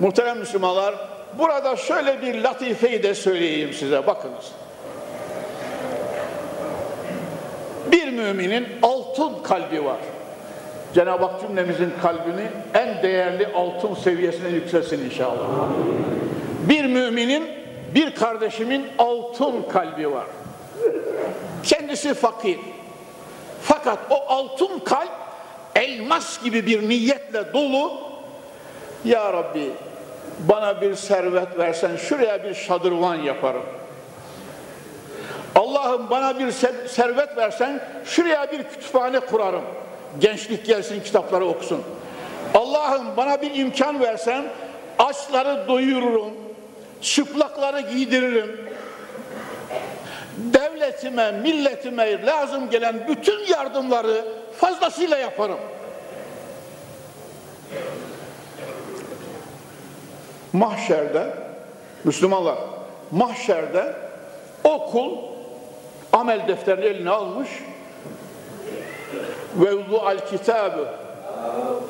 [0.00, 0.94] muhterem Müslümanlar
[1.38, 4.52] burada şöyle bir latifeyi de söyleyeyim size bakınız.
[7.92, 9.98] Bir müminin altın kalbi var.
[10.94, 15.46] Cenab-ı Hak cümlemizin kalbini en değerli altın seviyesine yükselsin inşallah.
[16.68, 17.48] Bir müminin,
[17.94, 20.26] bir kardeşimin altın kalbi var.
[21.62, 22.58] Kendisi fakir.
[23.62, 25.12] Fakat o altın kalp
[25.74, 27.92] elmas gibi bir niyetle dolu.
[29.04, 29.70] Ya Rabbi
[30.38, 33.62] bana bir servet versen şuraya bir şadırvan yaparım.
[35.66, 36.50] Allah'ım bana bir
[36.88, 39.62] servet versen şuraya bir kütüphane kurarım.
[40.18, 41.82] Gençlik gelsin kitapları okusun.
[42.54, 44.44] Allah'ım bana bir imkan versen
[44.98, 46.32] açları doyururum.
[47.00, 48.70] Çıplakları giydiririm.
[50.36, 54.24] Devletime, milletime lazım gelen bütün yardımları
[54.56, 55.58] fazlasıyla yaparım.
[60.52, 61.26] Mahşerde,
[62.04, 62.58] Müslümanlar,
[63.10, 63.96] mahşerde
[64.64, 65.25] o kul
[66.16, 67.48] amel defterini eline almış.
[69.56, 70.88] Ve al kitabı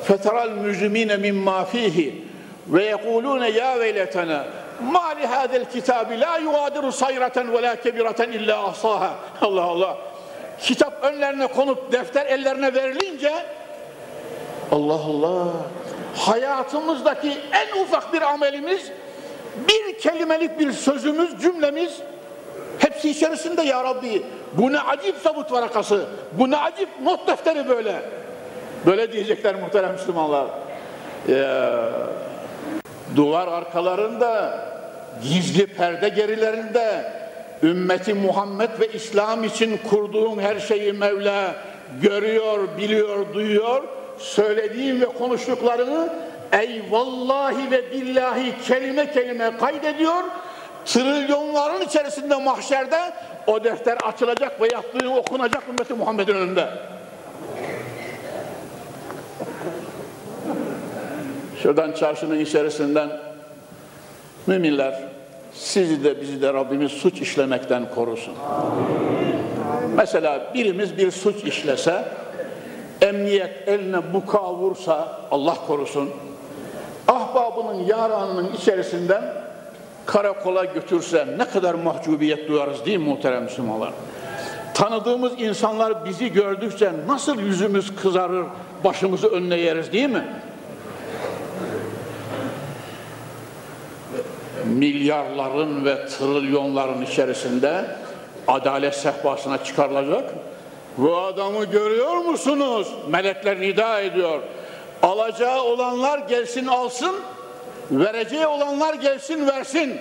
[0.03, 2.25] feteral mücrimine mimma fihi
[2.67, 4.45] ve yekulune ya veyletena
[4.91, 9.97] ma li hadel kitabi la yugadiru sayratan ve la kebiratan illa ahsaha Allah Allah.
[10.61, 13.33] Kitap önlerine konup defter ellerine verilince
[14.71, 15.47] Allah Allah
[16.17, 18.91] hayatımızdaki en ufak bir amelimiz
[19.67, 22.01] bir kelimelik bir sözümüz cümlemiz
[22.79, 28.01] hepsi içerisinde ya Rabbi bu ne acip sabut varakası bu ne acip not defteri böyle
[28.85, 30.47] böyle diyecekler muhterem Müslümanlar
[31.27, 31.89] ya,
[33.15, 34.59] duvar arkalarında
[35.23, 37.11] gizli perde gerilerinde
[37.63, 41.55] ümmeti Muhammed ve İslam için kurduğun her şeyi Mevla
[42.01, 43.83] görüyor, biliyor, duyuyor.
[44.17, 46.09] Söylediğin ve konuştuklarını
[46.51, 50.23] ey vallahi ve billahi kelime kelime kaydediyor.
[50.87, 53.13] Trilyonların içerisinde mahşerde
[53.47, 56.69] o defter açılacak ve yaptığı okunacak ümmeti Muhammed'in önünde.
[61.63, 63.09] Şuradan çarşının içerisinden
[64.47, 65.03] müminler
[65.53, 68.33] sizi de bizi de Rabbimiz suç işlemekten korusun.
[69.95, 72.05] Mesela birimiz bir suç işlese,
[73.01, 76.09] emniyet eline buka vursa, Allah korusun,
[77.07, 79.46] ahbabının yaranının içerisinden
[80.07, 83.93] karakola götürse ne kadar mahcubiyet duyarız değil mi muhterem Müslümanlar?
[84.73, 88.45] Tanıdığımız insanlar bizi gördükçe nasıl yüzümüz kızarır,
[88.83, 90.25] başımızı önüne yeriz değil mi?
[94.67, 97.85] milyarların ve trilyonların içerisinde
[98.47, 100.33] adalet sehpasına çıkarılacak.
[100.97, 102.93] Bu adamı görüyor musunuz?
[103.07, 104.39] Melekler nida ediyor.
[105.03, 107.15] Alacağı olanlar gelsin alsın,
[107.91, 109.97] vereceği olanlar gelsin versin.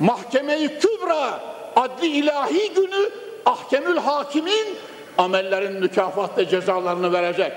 [0.00, 1.40] Mahkemeyi kübra,
[1.76, 3.10] adli ilahi günü
[3.46, 4.76] ahkemül hakimin
[5.18, 7.52] amellerin mükafat ve cezalarını verecek.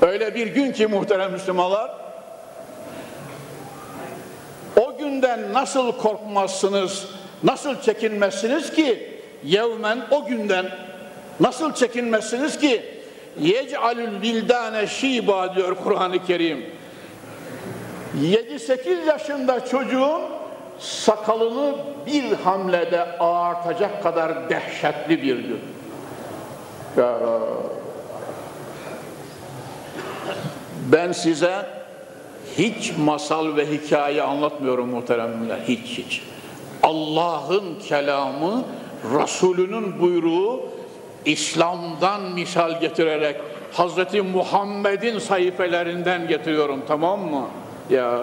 [0.00, 1.90] Öyle bir gün ki muhterem Müslümanlar,
[4.80, 7.06] o günden nasıl korkmazsınız,
[7.42, 10.66] nasıl çekinmezsiniz ki yevmen o günden
[11.40, 12.84] nasıl çekinmezsiniz ki
[13.40, 16.73] yec'alül bildane şiba diyor Kur'an-ı Kerim.
[18.22, 20.22] 7-8 yaşında çocuğun
[20.78, 21.74] sakalını
[22.06, 25.60] bir hamlede ağartacak kadar dehşetli bir gün.
[26.96, 27.18] Ya,
[30.92, 31.66] ben size
[32.58, 35.58] hiç masal ve hikaye anlatmıyorum muhteremler.
[35.68, 36.22] Hiç hiç.
[36.82, 38.64] Allah'ın kelamı,
[39.20, 40.60] Resulünün buyruğu
[41.24, 43.36] İslam'dan misal getirerek
[43.72, 47.46] Hazreti Muhammed'in sayfelerinden getiriyorum tamam mı?
[47.90, 48.20] Ya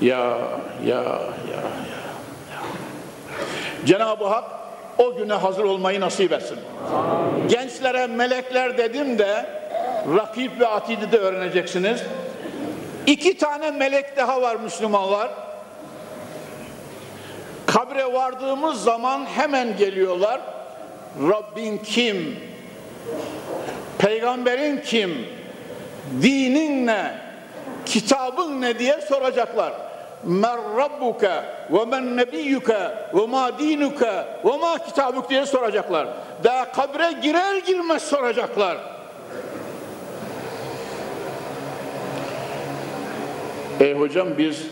[0.00, 0.38] ya
[0.84, 1.02] ya ya
[1.52, 1.62] ya.
[3.86, 4.44] Cenab-ı Hak
[4.98, 6.58] o güne hazır olmayı nasip etsin.
[6.94, 7.48] Amin.
[7.48, 9.46] Gençlere melekler dedim de
[10.16, 12.02] rakip ve atidi de öğreneceksiniz.
[13.06, 15.30] İki tane melek daha var Müslümanlar.
[17.66, 20.40] Kabre vardığımız zaman hemen geliyorlar.
[21.28, 22.38] Rabbin kim?
[23.98, 25.26] Peygamberin kim?
[26.22, 27.21] Dinin ne?
[27.86, 29.72] Kitabın ne diye soracaklar.
[30.24, 36.08] Men rabbuke ve men nebiyyuke ve ma dinuke ve ma kitabuk diye soracaklar.
[36.44, 38.78] Daha kabre girer girmez soracaklar.
[43.80, 44.66] Ey hocam biz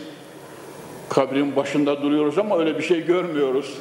[1.09, 3.77] kabrin başında duruyoruz ama öyle bir şey görmüyoruz.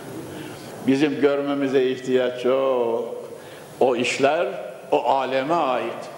[0.86, 3.14] Bizim görmemize ihtiyaç yok.
[3.80, 4.46] O işler
[4.90, 6.15] o aleme ait.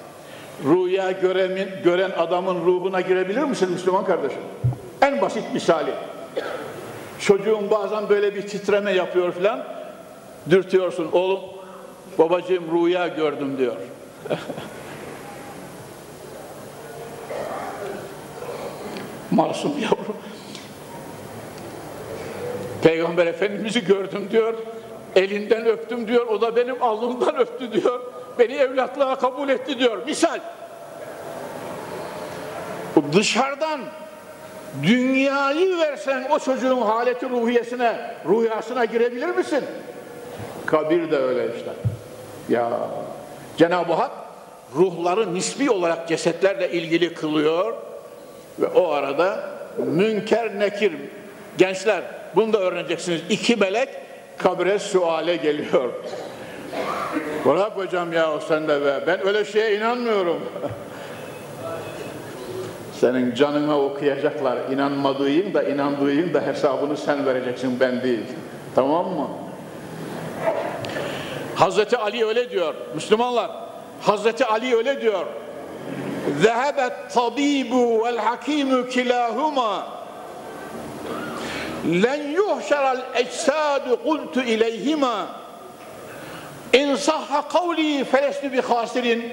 [0.65, 4.41] Rüya göremin, gören adamın ruhuna girebilir misin Müslüman kardeşim?
[5.03, 5.91] En basit misali.
[7.21, 9.65] Çocuğun bazen böyle bir titreme yapıyor filan.
[10.51, 11.41] Dürtüyorsun oğlum
[12.19, 13.77] babacığım rüya gördüm diyor.
[19.31, 20.17] Masum yavrum.
[22.83, 24.55] Peygamber Efendimiz'i gördüm diyor.
[25.17, 26.27] Elinden öptüm diyor.
[26.27, 28.01] O da benim alnımdan öptü diyor.
[28.39, 30.07] Beni evlatlığa kabul etti diyor.
[30.07, 30.39] Misal.
[33.13, 33.81] Dışarıdan
[34.83, 39.65] dünyayı versen o çocuğun haleti ruhiyesine, rüyasına girebilir misin?
[40.67, 41.71] Kabir de öyle işte.
[42.49, 42.71] Ya
[43.57, 44.11] Cenab-ı Hak
[44.77, 47.75] ruhları nisbi olarak cesetlerle ilgili kılıyor
[48.59, 50.93] ve o arada münker nekir
[51.59, 52.03] gençler
[52.37, 53.21] bunu da öğreneceksiniz.
[53.31, 53.89] İki melek
[54.39, 55.93] kabre suale geliyor.
[57.45, 59.05] Bırak hocam ya o sen de be.
[59.07, 60.41] Ben öyle şeye inanmıyorum.
[63.01, 64.59] Senin canına okuyacaklar.
[64.73, 68.27] İnanmadığın da inandığın da hesabını sen vereceksin ben değil.
[68.75, 69.29] Tamam mı?
[71.55, 72.75] Hazreti Ali öyle diyor.
[72.95, 73.51] Müslümanlar
[74.01, 75.27] Hazreti Ali öyle diyor.
[76.43, 79.98] Zehebet tabibu vel hakimu kilahuma
[81.89, 85.27] len yuhşaral ecsadu kultu ileyhima.
[86.73, 89.33] İn sahha kavli felestu bi hasirin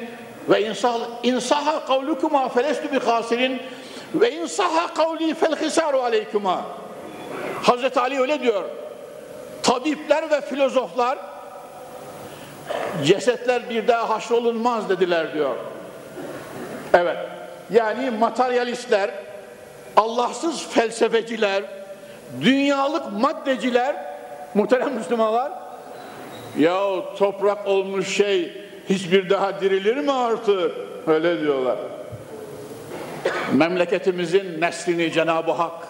[0.49, 0.73] ve
[1.23, 3.61] in sahha kavlukuma felestu bi hasirin
[4.13, 6.01] ve in sahha kavli fel hisaru
[7.63, 8.63] Hazreti Ali öyle diyor.
[9.63, 11.17] Tabipler ve filozoflar
[13.05, 15.55] cesetler bir daha haşrolunmaz dediler diyor.
[16.93, 17.17] Evet.
[17.71, 19.11] Yani materyalistler
[19.97, 21.63] Allahsız felsefeciler
[22.41, 23.95] dünyalık maddeciler,
[24.53, 25.51] muhterem Müslümanlar,
[26.57, 26.79] ya
[27.17, 28.51] toprak olmuş şey
[28.89, 30.71] hiçbir daha dirilir mi artık?
[31.07, 31.77] Öyle diyorlar.
[33.53, 35.87] Memleketimizin neslini Cenab-ı Hak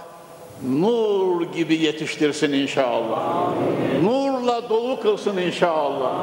[0.63, 3.49] nur gibi yetiştirsin inşallah.
[4.03, 6.13] Nurla dolu kılsın inşallah.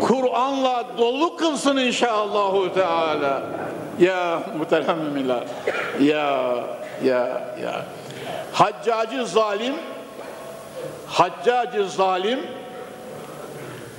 [0.00, 2.74] Kur'an'la dolu kılsın inşallah.
[2.74, 3.42] Teala.
[4.00, 5.42] Ya muhterem müminler.
[6.00, 6.54] Ya
[7.04, 7.84] ya ya.
[8.58, 9.74] Haccacı zalim
[11.06, 12.40] Haccacı zalim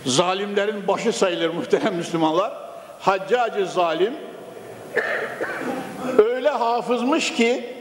[0.06, 2.54] zalimlerin başı sayılır muhterem Müslümanlar.
[3.00, 4.13] Haccacı zalim
[6.17, 7.76] öyle hafızmış ki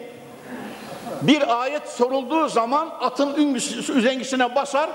[1.23, 3.55] bir ayet sorulduğu zaman atın
[3.95, 4.91] üzengisine basar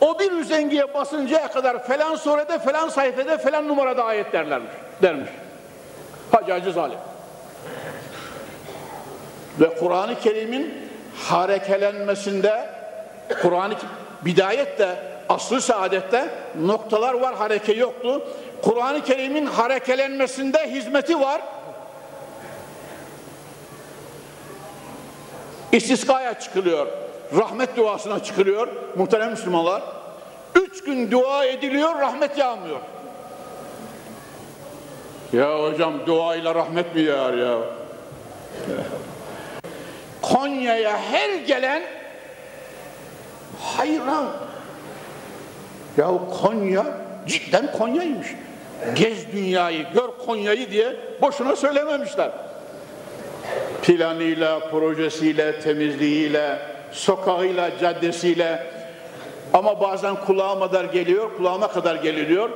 [0.00, 5.30] o bir üzengiye basıncaya kadar falan surede falan sayfada falan numarada ayet derlermiş, dermiş.
[6.32, 6.98] Hacacı zalim.
[9.60, 10.87] Ve Kur'an-ı Kerim'in
[11.26, 12.70] harekelenmesinde
[13.42, 13.74] Kur'an-ı
[14.24, 14.96] bidayette
[15.28, 16.28] aslı saadette
[16.60, 18.22] noktalar var hareke yoktu.
[18.62, 21.42] Kur'an-ı Kerim'in harekelenmesinde hizmeti var.
[25.72, 26.86] İstiskaya çıkılıyor.
[27.36, 28.68] Rahmet duasına çıkılıyor.
[28.96, 29.82] Muhterem Müslümanlar.
[30.54, 32.80] Üç gün dua ediliyor, rahmet yağmıyor.
[35.32, 37.58] Ya hocam duayla rahmet mi yağar ya?
[40.22, 41.82] Konya'ya her gelen
[43.60, 44.26] hayran.
[45.96, 46.10] Ya
[46.42, 46.84] Konya
[47.26, 48.28] cidden Konya'ymış.
[48.94, 52.30] Gez dünyayı, gör Konya'yı diye boşuna söylememişler.
[53.82, 56.58] Planıyla, projesiyle, temizliğiyle,
[56.92, 58.66] sokağıyla, caddesiyle
[59.52, 62.50] ama bazen kulağıma kadar geliyor, kulağıma kadar geliliyor.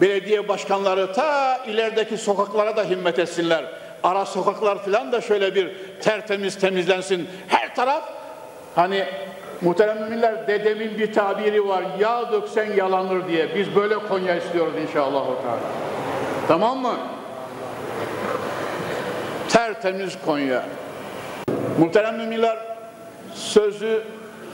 [0.00, 3.64] Belediye başkanları ta ilerideki sokaklara da himmet etsinler.
[4.02, 7.28] Ara sokaklar falan da şöyle bir tertemiz temizlensin.
[7.48, 8.02] Her taraf
[8.74, 9.04] hani
[9.60, 11.84] muhterem müminler dedemin bir tabiri var.
[11.98, 13.54] Yağ döksen yalanır diye.
[13.54, 15.24] Biz böyle Konya istiyoruz inşallah.
[16.48, 16.94] Tamam mı?
[19.48, 20.64] Tertemiz Konya.
[21.78, 22.58] Muhterem müminler
[23.34, 24.02] sözü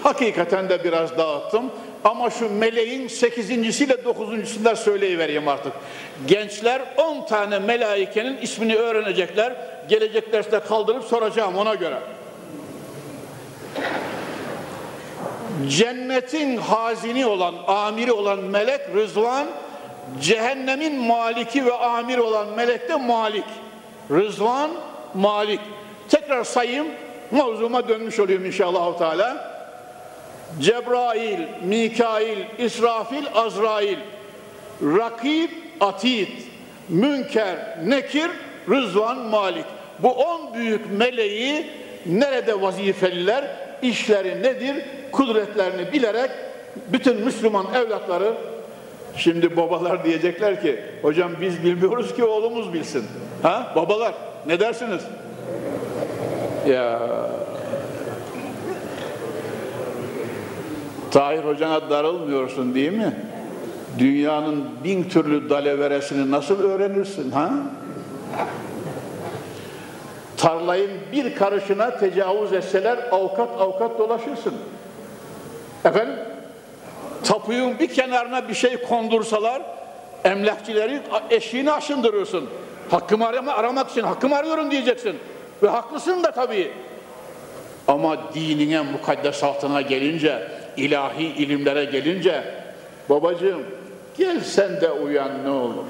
[0.02, 1.70] hakikaten de biraz dağıttım.
[2.04, 5.72] Ama şu meleğin sekizincisiyle dokuzuncusunda söyleyivereyim artık.
[6.26, 9.52] Gençler on tane melaikenin ismini öğrenecekler.
[9.88, 11.98] Gelecek derste kaldırıp soracağım ona göre.
[15.68, 19.46] Cennetin hazini olan, amiri olan melek Rızvan,
[20.20, 23.44] cehennemin maliki ve amiri olan melek de Malik.
[24.10, 24.70] Rızvan,
[25.14, 25.60] Malik.
[26.08, 26.86] Tekrar sayayım,
[27.30, 28.98] mevzuma dönmüş olayım inşallah.
[28.98, 29.53] Teala.
[30.60, 33.98] Cebrail, Mikail, İsrafil, Azrail,
[34.82, 35.50] Rakib,
[35.80, 36.28] Atid,
[36.88, 38.30] Münker, Nekir,
[38.68, 39.64] Rızvan, Malik.
[39.98, 41.66] Bu on büyük meleği
[42.06, 43.44] nerede vazifeliler,
[43.82, 46.30] işleri nedir, kudretlerini bilerek
[46.92, 48.34] bütün Müslüman evlatları
[49.16, 53.04] Şimdi babalar diyecekler ki hocam biz bilmiyoruz ki oğlumuz bilsin.
[53.42, 53.72] Ha?
[53.76, 54.14] Babalar
[54.46, 55.02] ne dersiniz?
[56.68, 57.00] Ya
[61.14, 63.16] Tahir hocana darılmıyorsun değil mi?
[63.98, 67.50] Dünyanın bin türlü daleveresini nasıl öğrenirsin ha?
[70.36, 74.54] Tarlayın bir karışına tecavüz etseler avukat avukat dolaşırsın.
[75.84, 76.14] Efendim?
[77.24, 79.62] Tapuyun bir kenarına bir şey kondursalar
[80.24, 81.00] emlakçileri
[81.30, 82.44] eşiğini aşındırırsın.
[82.90, 85.16] Hakkımı arama, aramak için hakkımı arıyorum diyeceksin.
[85.62, 86.72] Ve haklısın da tabii.
[87.88, 92.44] Ama dinine mukaddesatına gelince, ilahi ilimlere gelince
[93.08, 93.62] babacığım
[94.18, 95.84] gel sen de uyan ne olur.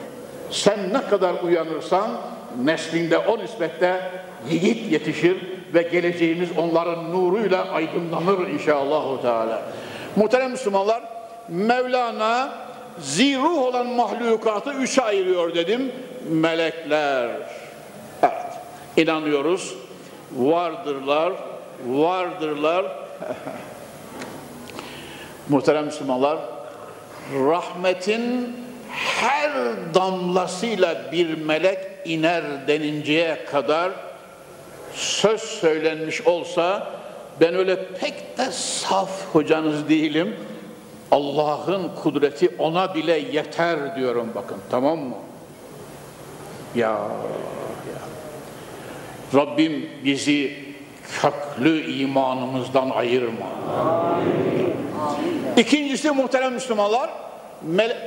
[0.50, 2.10] Sen ne kadar uyanırsan
[2.64, 4.00] neslinde o nispette
[4.50, 5.36] yiğit yetişir
[5.74, 9.22] ve geleceğimiz onların nuruyla aydınlanır inşallah.
[9.22, 9.62] Teala.
[10.16, 11.02] Muhterem Müslümanlar,
[11.48, 12.52] Mevlana
[12.98, 15.92] ziruh olan mahlukatı üçe ayırıyor dedim.
[16.28, 17.30] Melekler.
[18.22, 18.32] Evet.
[18.96, 19.74] İnanıyoruz.
[20.36, 21.32] Vardırlar.
[21.86, 22.86] Vardırlar.
[25.48, 26.38] Muhterem Müslümanlar,
[27.32, 28.56] rahmetin
[28.90, 29.52] her
[29.94, 33.92] damlasıyla bir melek iner deninceye kadar
[34.94, 36.92] söz söylenmiş olsa
[37.40, 40.36] ben öyle pek de saf hocanız değilim.
[41.10, 45.14] Allah'ın kudreti ona bile yeter diyorum bakın tamam mı?
[46.74, 48.00] Ya, ya.
[49.34, 50.56] Rabbim bizi
[51.22, 53.46] köklü imanımızdan ayırma.
[55.56, 57.10] İkincisi muhterem Müslümanlar,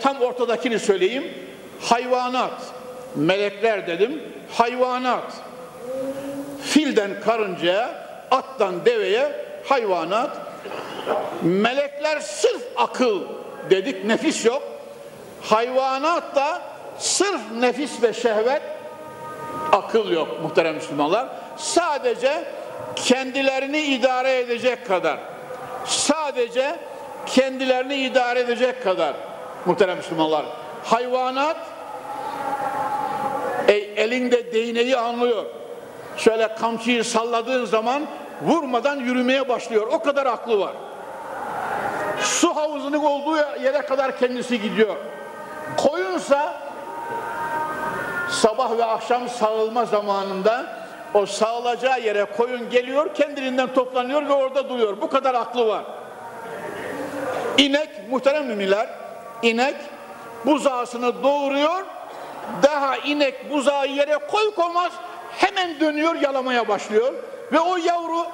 [0.02, 1.34] tam ortadakini söyleyeyim.
[1.82, 2.62] Hayvanat,
[3.16, 4.24] melekler dedim,
[4.58, 5.34] hayvanat.
[6.64, 7.90] Filden karıncaya,
[8.32, 9.32] attan deveye
[9.66, 10.38] hayvanat.
[11.42, 13.22] Melekler sırf akıl
[13.70, 14.64] dedik, nefis yok.
[15.42, 16.62] Hayvanat da
[17.00, 18.62] sırf nefis ve şehvet,
[19.72, 21.28] akıl yok muhterem Müslümanlar.
[21.58, 22.44] Sadece
[22.96, 25.20] kendilerini idare edecek kadar,
[25.88, 26.76] sadece
[27.26, 29.14] kendilerini idare edecek kadar
[29.66, 30.46] muhterem Müslümanlar.
[30.84, 31.58] Hayvanat
[33.68, 35.46] e, elinde değneği anlıyor.
[36.18, 38.04] Şöyle kamçıyı salladığın zaman
[38.42, 39.88] vurmadan yürümeye başlıyor.
[39.92, 40.74] O kadar aklı var.
[42.22, 44.96] Su havuzunun olduğu yere kadar kendisi gidiyor.
[45.78, 46.54] Koyunsa
[48.30, 55.02] sabah ve akşam sağılma zamanında o sağlacağı yere koyun geliyor, kendiliğinden toplanıyor ve orada duruyor.
[55.02, 55.84] Bu kadar aklı var.
[57.58, 58.90] İnek, muhterem müminler,
[59.42, 59.76] inek
[60.46, 61.86] buzağısını doğuruyor,
[62.64, 64.92] daha inek buzağı yere koy koymaz,
[65.32, 67.14] hemen dönüyor, yalamaya başlıyor.
[67.52, 68.26] Ve o yavru,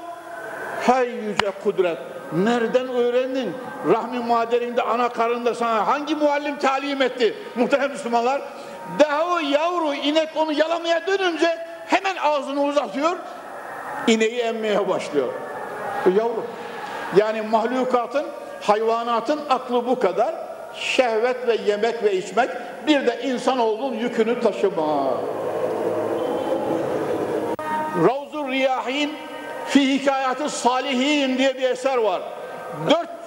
[0.88, 1.97] hay yüce kudret,
[2.34, 3.53] nereden öğrendin?
[3.91, 7.36] Rahmi maderinde, ana karında sana hangi muallim talim etti?
[7.55, 8.41] Muhterem Müslümanlar,
[8.99, 13.18] daha o yavru inek onu yalamaya dönünce hemen ağzını uzatıyor,
[14.08, 15.28] ineği emmeye başlıyor.
[16.08, 16.46] O yavru.
[17.18, 18.26] Yani mahlukatın,
[18.62, 20.36] hayvanatın aklı bu kadar.
[20.76, 22.50] Şehvet ve yemek ve içmek,
[22.88, 25.18] bir de insan olduğun yükünü taşıma.
[28.08, 29.14] Ravzur Riyahin
[29.68, 32.22] fi hikayatı salihin diye bir eser var.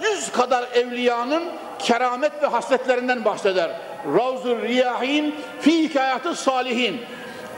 [0.01, 1.43] 400 kadar evliyanın
[1.79, 3.71] keramet ve hasletlerinden bahseder.
[4.19, 7.03] Ravzur Riyahin fi hikayatı salihin.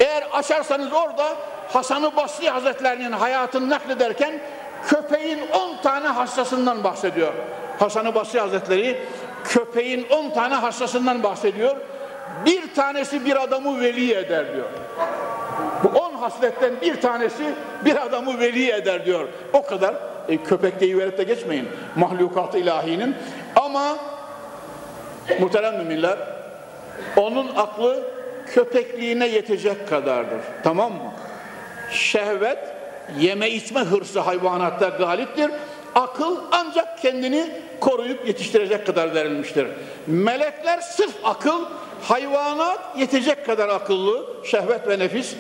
[0.01, 1.37] Eğer açarsanız orada
[1.73, 4.41] Hasan-ı Basri Hazretlerinin hayatını naklederken
[4.87, 7.33] köpeğin 10 tane hastasından bahsediyor.
[7.79, 9.03] Hasan-ı Basri Hazretleri
[9.45, 11.77] köpeğin 10 tane hastasından bahsediyor.
[12.47, 14.69] Bir tanesi bir adamı veli eder diyor.
[15.85, 17.45] Bu on hasletten bir tanesi
[17.85, 19.29] bir adamı veli eder diyor.
[19.53, 19.95] O kadar
[20.29, 21.69] e, köpek deyiverip de geçmeyin.
[21.97, 23.17] Mahlukat ilahinin.
[23.57, 23.97] Ama
[25.41, 26.19] muhterem müminler
[27.17, 28.03] onun aklı
[28.55, 30.39] köpekliğine yetecek kadardır.
[30.65, 31.13] Tamam mı?
[31.93, 32.59] Şehvet,
[33.21, 35.51] yeme içme hırsı hayvanatta galiptir.
[35.95, 39.67] Akıl ancak kendini koruyup yetiştirecek kadar verilmiştir.
[40.07, 41.65] Melekler sırf akıl,
[42.03, 45.35] hayvanat yetecek kadar akıllı, şehvet ve nefis.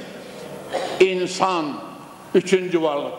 [1.01, 1.65] İnsan,
[2.35, 3.15] üçüncü varlık.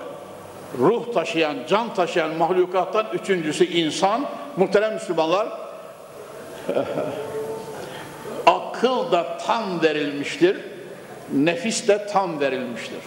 [0.80, 4.26] Ruh taşıyan, can taşıyan mahlukattan üçüncüsü insan.
[4.58, 5.48] Muhterem Müslümanlar,
[8.80, 10.58] akıl da tam verilmiştir,
[11.34, 13.00] nefis de tam verilmiştir.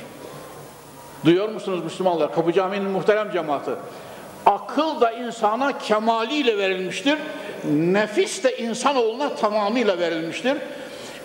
[1.25, 2.35] Duyuyor musunuz Müslümanlar?
[2.35, 3.71] Kapı Camii'nin muhterem cemaati.
[4.47, 7.19] Akıl da insana kemaliyle verilmiştir.
[7.65, 10.57] Nefis de insanoğluna tamamıyla verilmiştir.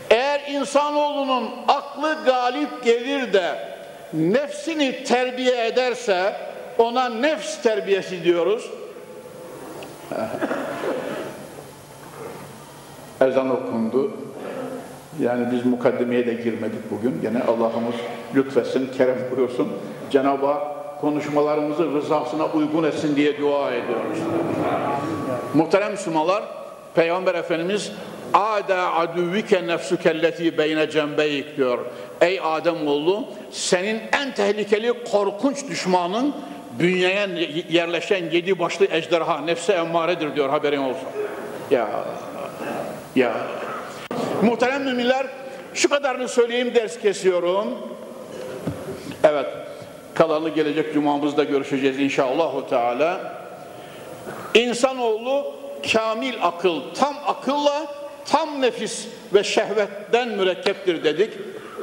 [0.09, 3.77] Eğer insanoğlunun aklı galip gelir de
[4.13, 6.35] nefsini terbiye ederse
[6.77, 8.71] ona nefs terbiyesi diyoruz.
[13.21, 14.26] Ezan okundu.
[15.21, 17.21] Yani biz mukaddemeye de girmedik bugün.
[17.21, 17.95] Gene Allah'ımız
[18.35, 19.67] lütfetsin, kerem buyursun.
[20.11, 20.61] Cenab-ı Hak
[21.01, 24.17] konuşmalarımızı rızasına uygun etsin diye dua ediyoruz.
[25.53, 26.43] Muhterem Müslümanlar,
[26.95, 27.91] Peygamber Efendimiz
[28.33, 31.77] Ada aduvike nefsukelleti beyne cembeyik diyor.
[32.21, 36.33] Ey Ademoğlu senin en tehlikeli korkunç düşmanın
[36.79, 37.27] bünyeye
[37.69, 41.07] yerleşen yedi başlı ejderha nefse emmaredir diyor haberin olsun.
[41.71, 41.87] Ya
[43.15, 43.33] ya
[44.41, 45.27] Muhterem müminler
[45.73, 47.67] şu kadarını söyleyeyim ders kesiyorum.
[49.23, 49.47] Evet
[50.13, 53.37] kalanı gelecek cumamızda görüşeceğiz inşallah Teala.
[54.53, 55.53] İnsanoğlu
[55.93, 57.87] kamil akıl, tam akılla
[58.25, 61.33] tam nefis ve şehvetten mürekkeptir dedik.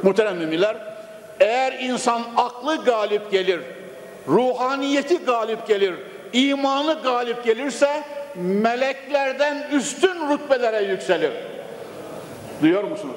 [0.03, 0.77] Muhterem müminler,
[1.39, 3.59] eğer insan aklı galip gelir,
[4.27, 5.93] ruhaniyeti galip gelir,
[6.33, 8.03] imanı galip gelirse
[8.35, 11.31] meleklerden üstün rütbelere yükselir.
[12.61, 13.15] Duyuyor musunuz?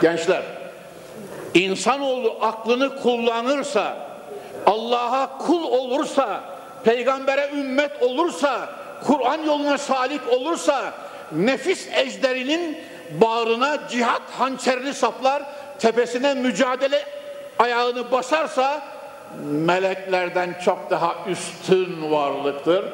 [0.00, 0.42] Gençler,
[1.54, 3.96] insanoğlu aklını kullanırsa,
[4.66, 6.40] Allah'a kul olursa,
[6.84, 8.68] peygambere ümmet olursa,
[9.06, 10.92] Kur'an yoluna salik olursa,
[11.32, 12.78] nefis ejderinin
[13.10, 15.42] bağrına cihat hançerini saplar,
[15.78, 17.04] tepesine mücadele
[17.58, 18.82] ayağını basarsa,
[19.44, 22.84] meleklerden çok daha üstün varlıktır.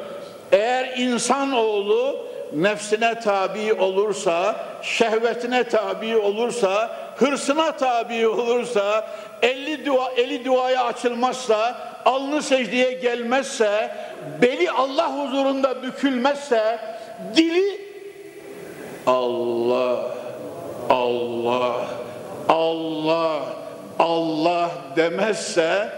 [0.53, 2.17] Eğer insanoğlu
[2.55, 9.05] nefsine tabi olursa, şehvetine tabi olursa, hırsına tabi olursa,
[9.43, 13.91] eli, dua, eli duaya açılmazsa, alnı secdeye gelmezse,
[14.43, 16.79] beli Allah huzurunda bükülmezse,
[17.37, 17.81] dili
[19.07, 19.97] Allah,
[20.91, 21.77] Allah,
[22.49, 23.41] Allah,
[23.99, 25.89] Allah demezse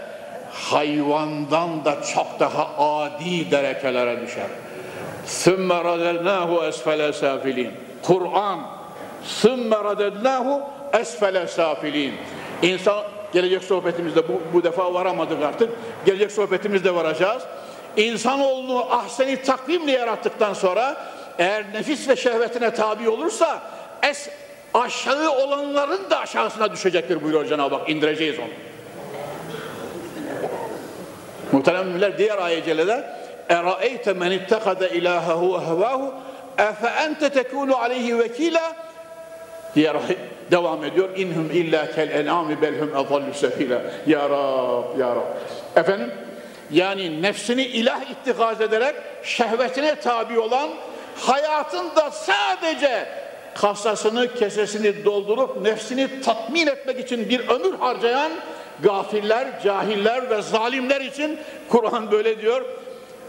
[0.51, 4.47] hayvandan da çok daha adi derecelere düşer.
[5.27, 7.71] ثُمَّ رَذَلْنَاهُ أَسْفَلَ سَافِلِينَ
[8.03, 8.74] Kur'an
[9.25, 10.61] ثُمَّ رَدَدْنَاهُ
[10.93, 12.11] اَسْفَلَ سَافِل۪ينَ
[12.61, 13.03] İnsan,
[13.33, 15.69] gelecek sohbetimizde bu, bu defa varamadık artık.
[16.05, 17.43] Gelecek sohbetimizde varacağız.
[17.97, 20.97] İnsanoğlunu ahseni takvimle yarattıktan sonra
[21.37, 23.61] eğer nefis ve şehvetine tabi olursa
[24.03, 24.29] es
[24.73, 27.89] aşağı olanların da aşağısına düşecektir buyuruyor Cenab-ı Hak.
[27.89, 28.47] İndireceğiz onu.
[31.51, 33.15] Muhterem müminler diğer ayetlerde
[33.49, 36.11] اَرَأَيْتَ مَنِ اتَّخَدَ اِلَٰهَهُ وَهَوَاهُ
[36.57, 38.84] اَفَاَنْتَ تَكُونُ عَلَيْهِ وَك۪يلًا
[39.75, 39.97] Diğer
[40.51, 41.09] devam ediyor.
[41.17, 43.81] İnhum illa kel en'ami belhum adallu sefila.
[44.07, 45.35] Ya Rab, Ya Rab.
[45.75, 46.11] Efendim,
[46.71, 50.69] yani nefsini ilah ittikaz ederek şehvetine tabi olan
[51.19, 53.05] hayatında sadece
[53.55, 58.31] kasasını, kesesini doldurup nefsini tatmin etmek için bir ömür harcayan
[58.83, 62.61] gafiller, cahiller ve zalimler için Kur'an böyle diyor.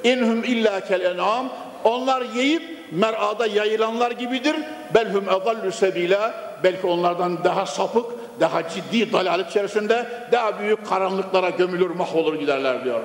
[0.05, 1.53] İnhum illa kel en'am.
[1.87, 2.63] Onlar yiyip
[2.93, 4.57] merada yayılanlar gibidir.
[4.95, 6.35] Belhum edallü sebila.
[6.65, 8.07] Belki onlardan daha sapık,
[8.41, 13.01] daha ciddi dalalet içerisinde daha büyük karanlıklara gömülür, mahvolur giderler diyor.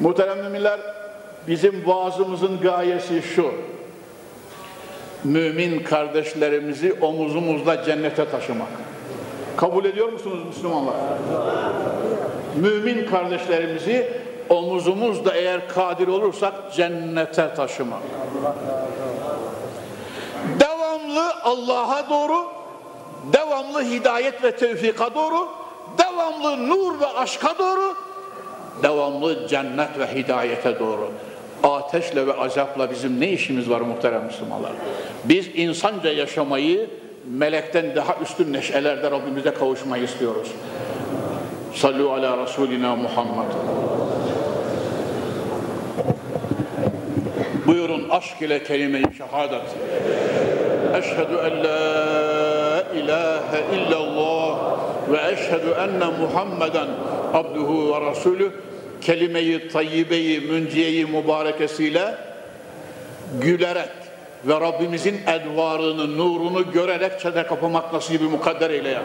[0.00, 0.80] Muhterem müminler,
[1.48, 3.50] bizim vaazımızın gayesi şu.
[5.24, 8.68] Mümin kardeşlerimizi omuzumuzla cennete taşımak.
[9.56, 10.94] Kabul ediyor musunuz Müslümanlar?
[12.56, 14.10] Mümin kardeşlerimizi
[14.48, 18.00] omuzumuzda eğer kadir olursak cennete taşımak.
[20.60, 22.46] Devamlı Allah'a doğru,
[23.32, 25.48] devamlı hidayet ve tevfika doğru,
[25.98, 27.94] devamlı nur ve aşka doğru,
[28.82, 31.10] devamlı cennet ve hidayete doğru.
[31.62, 34.72] Ateşle ve azapla bizim ne işimiz var muhterem Müslümanlar?
[35.24, 36.90] Biz insanca yaşamayı
[37.30, 40.48] melekten daha üstün neşelerde Rabbimize kavuşmayı istiyoruz.
[41.74, 43.50] Sallu ala Resulina Muhammed.
[48.14, 49.60] Aşk ile kelime-i şehadet.
[50.98, 54.58] Eşhedü en la ilahe illallah
[55.12, 56.88] ve eşhedü enne Muhammeden
[57.34, 58.50] abduhu ve rasulü
[59.00, 62.14] kelime-i tayyibeyi, münciyeyi mübarekesiyle
[63.40, 63.90] gülerek
[64.44, 69.02] ve Rabbimizin edvarını, nurunu görerek çene kapamak nasibi mukadder eyle ya.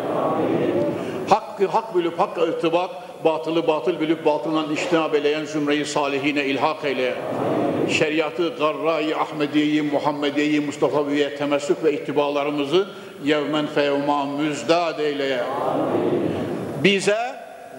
[1.29, 2.89] Hakkı hak bilip hakka irtibak,
[3.25, 7.15] batılı batıl bilip batıldan iştinab eyleyen zümreyi salihine ilhak eyle.
[7.89, 12.87] Şeriatı, garra-i Ahmediye'yi, Muhammediye'yi, Mustafa'yı temessük ve ittibalarımızı
[13.23, 15.39] yevmen feyevma müzdad eyle.
[16.83, 17.35] Bize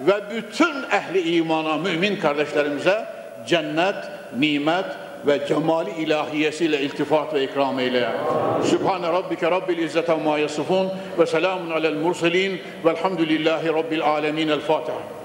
[0.06, 3.04] ve bütün ehli imana, mümin kardeşlerimize
[3.46, 3.96] cennet,
[4.38, 4.86] nimet,
[5.26, 8.08] ve cemali ilahiyesiyle iltifat ve ikram eyle.
[8.64, 10.88] Sübhane rabbike rabbil izzete amma yasifun
[11.18, 14.48] ve selamun alel murselin velhamdülillahi rabbil alemin.
[14.48, 15.19] El Fatiha.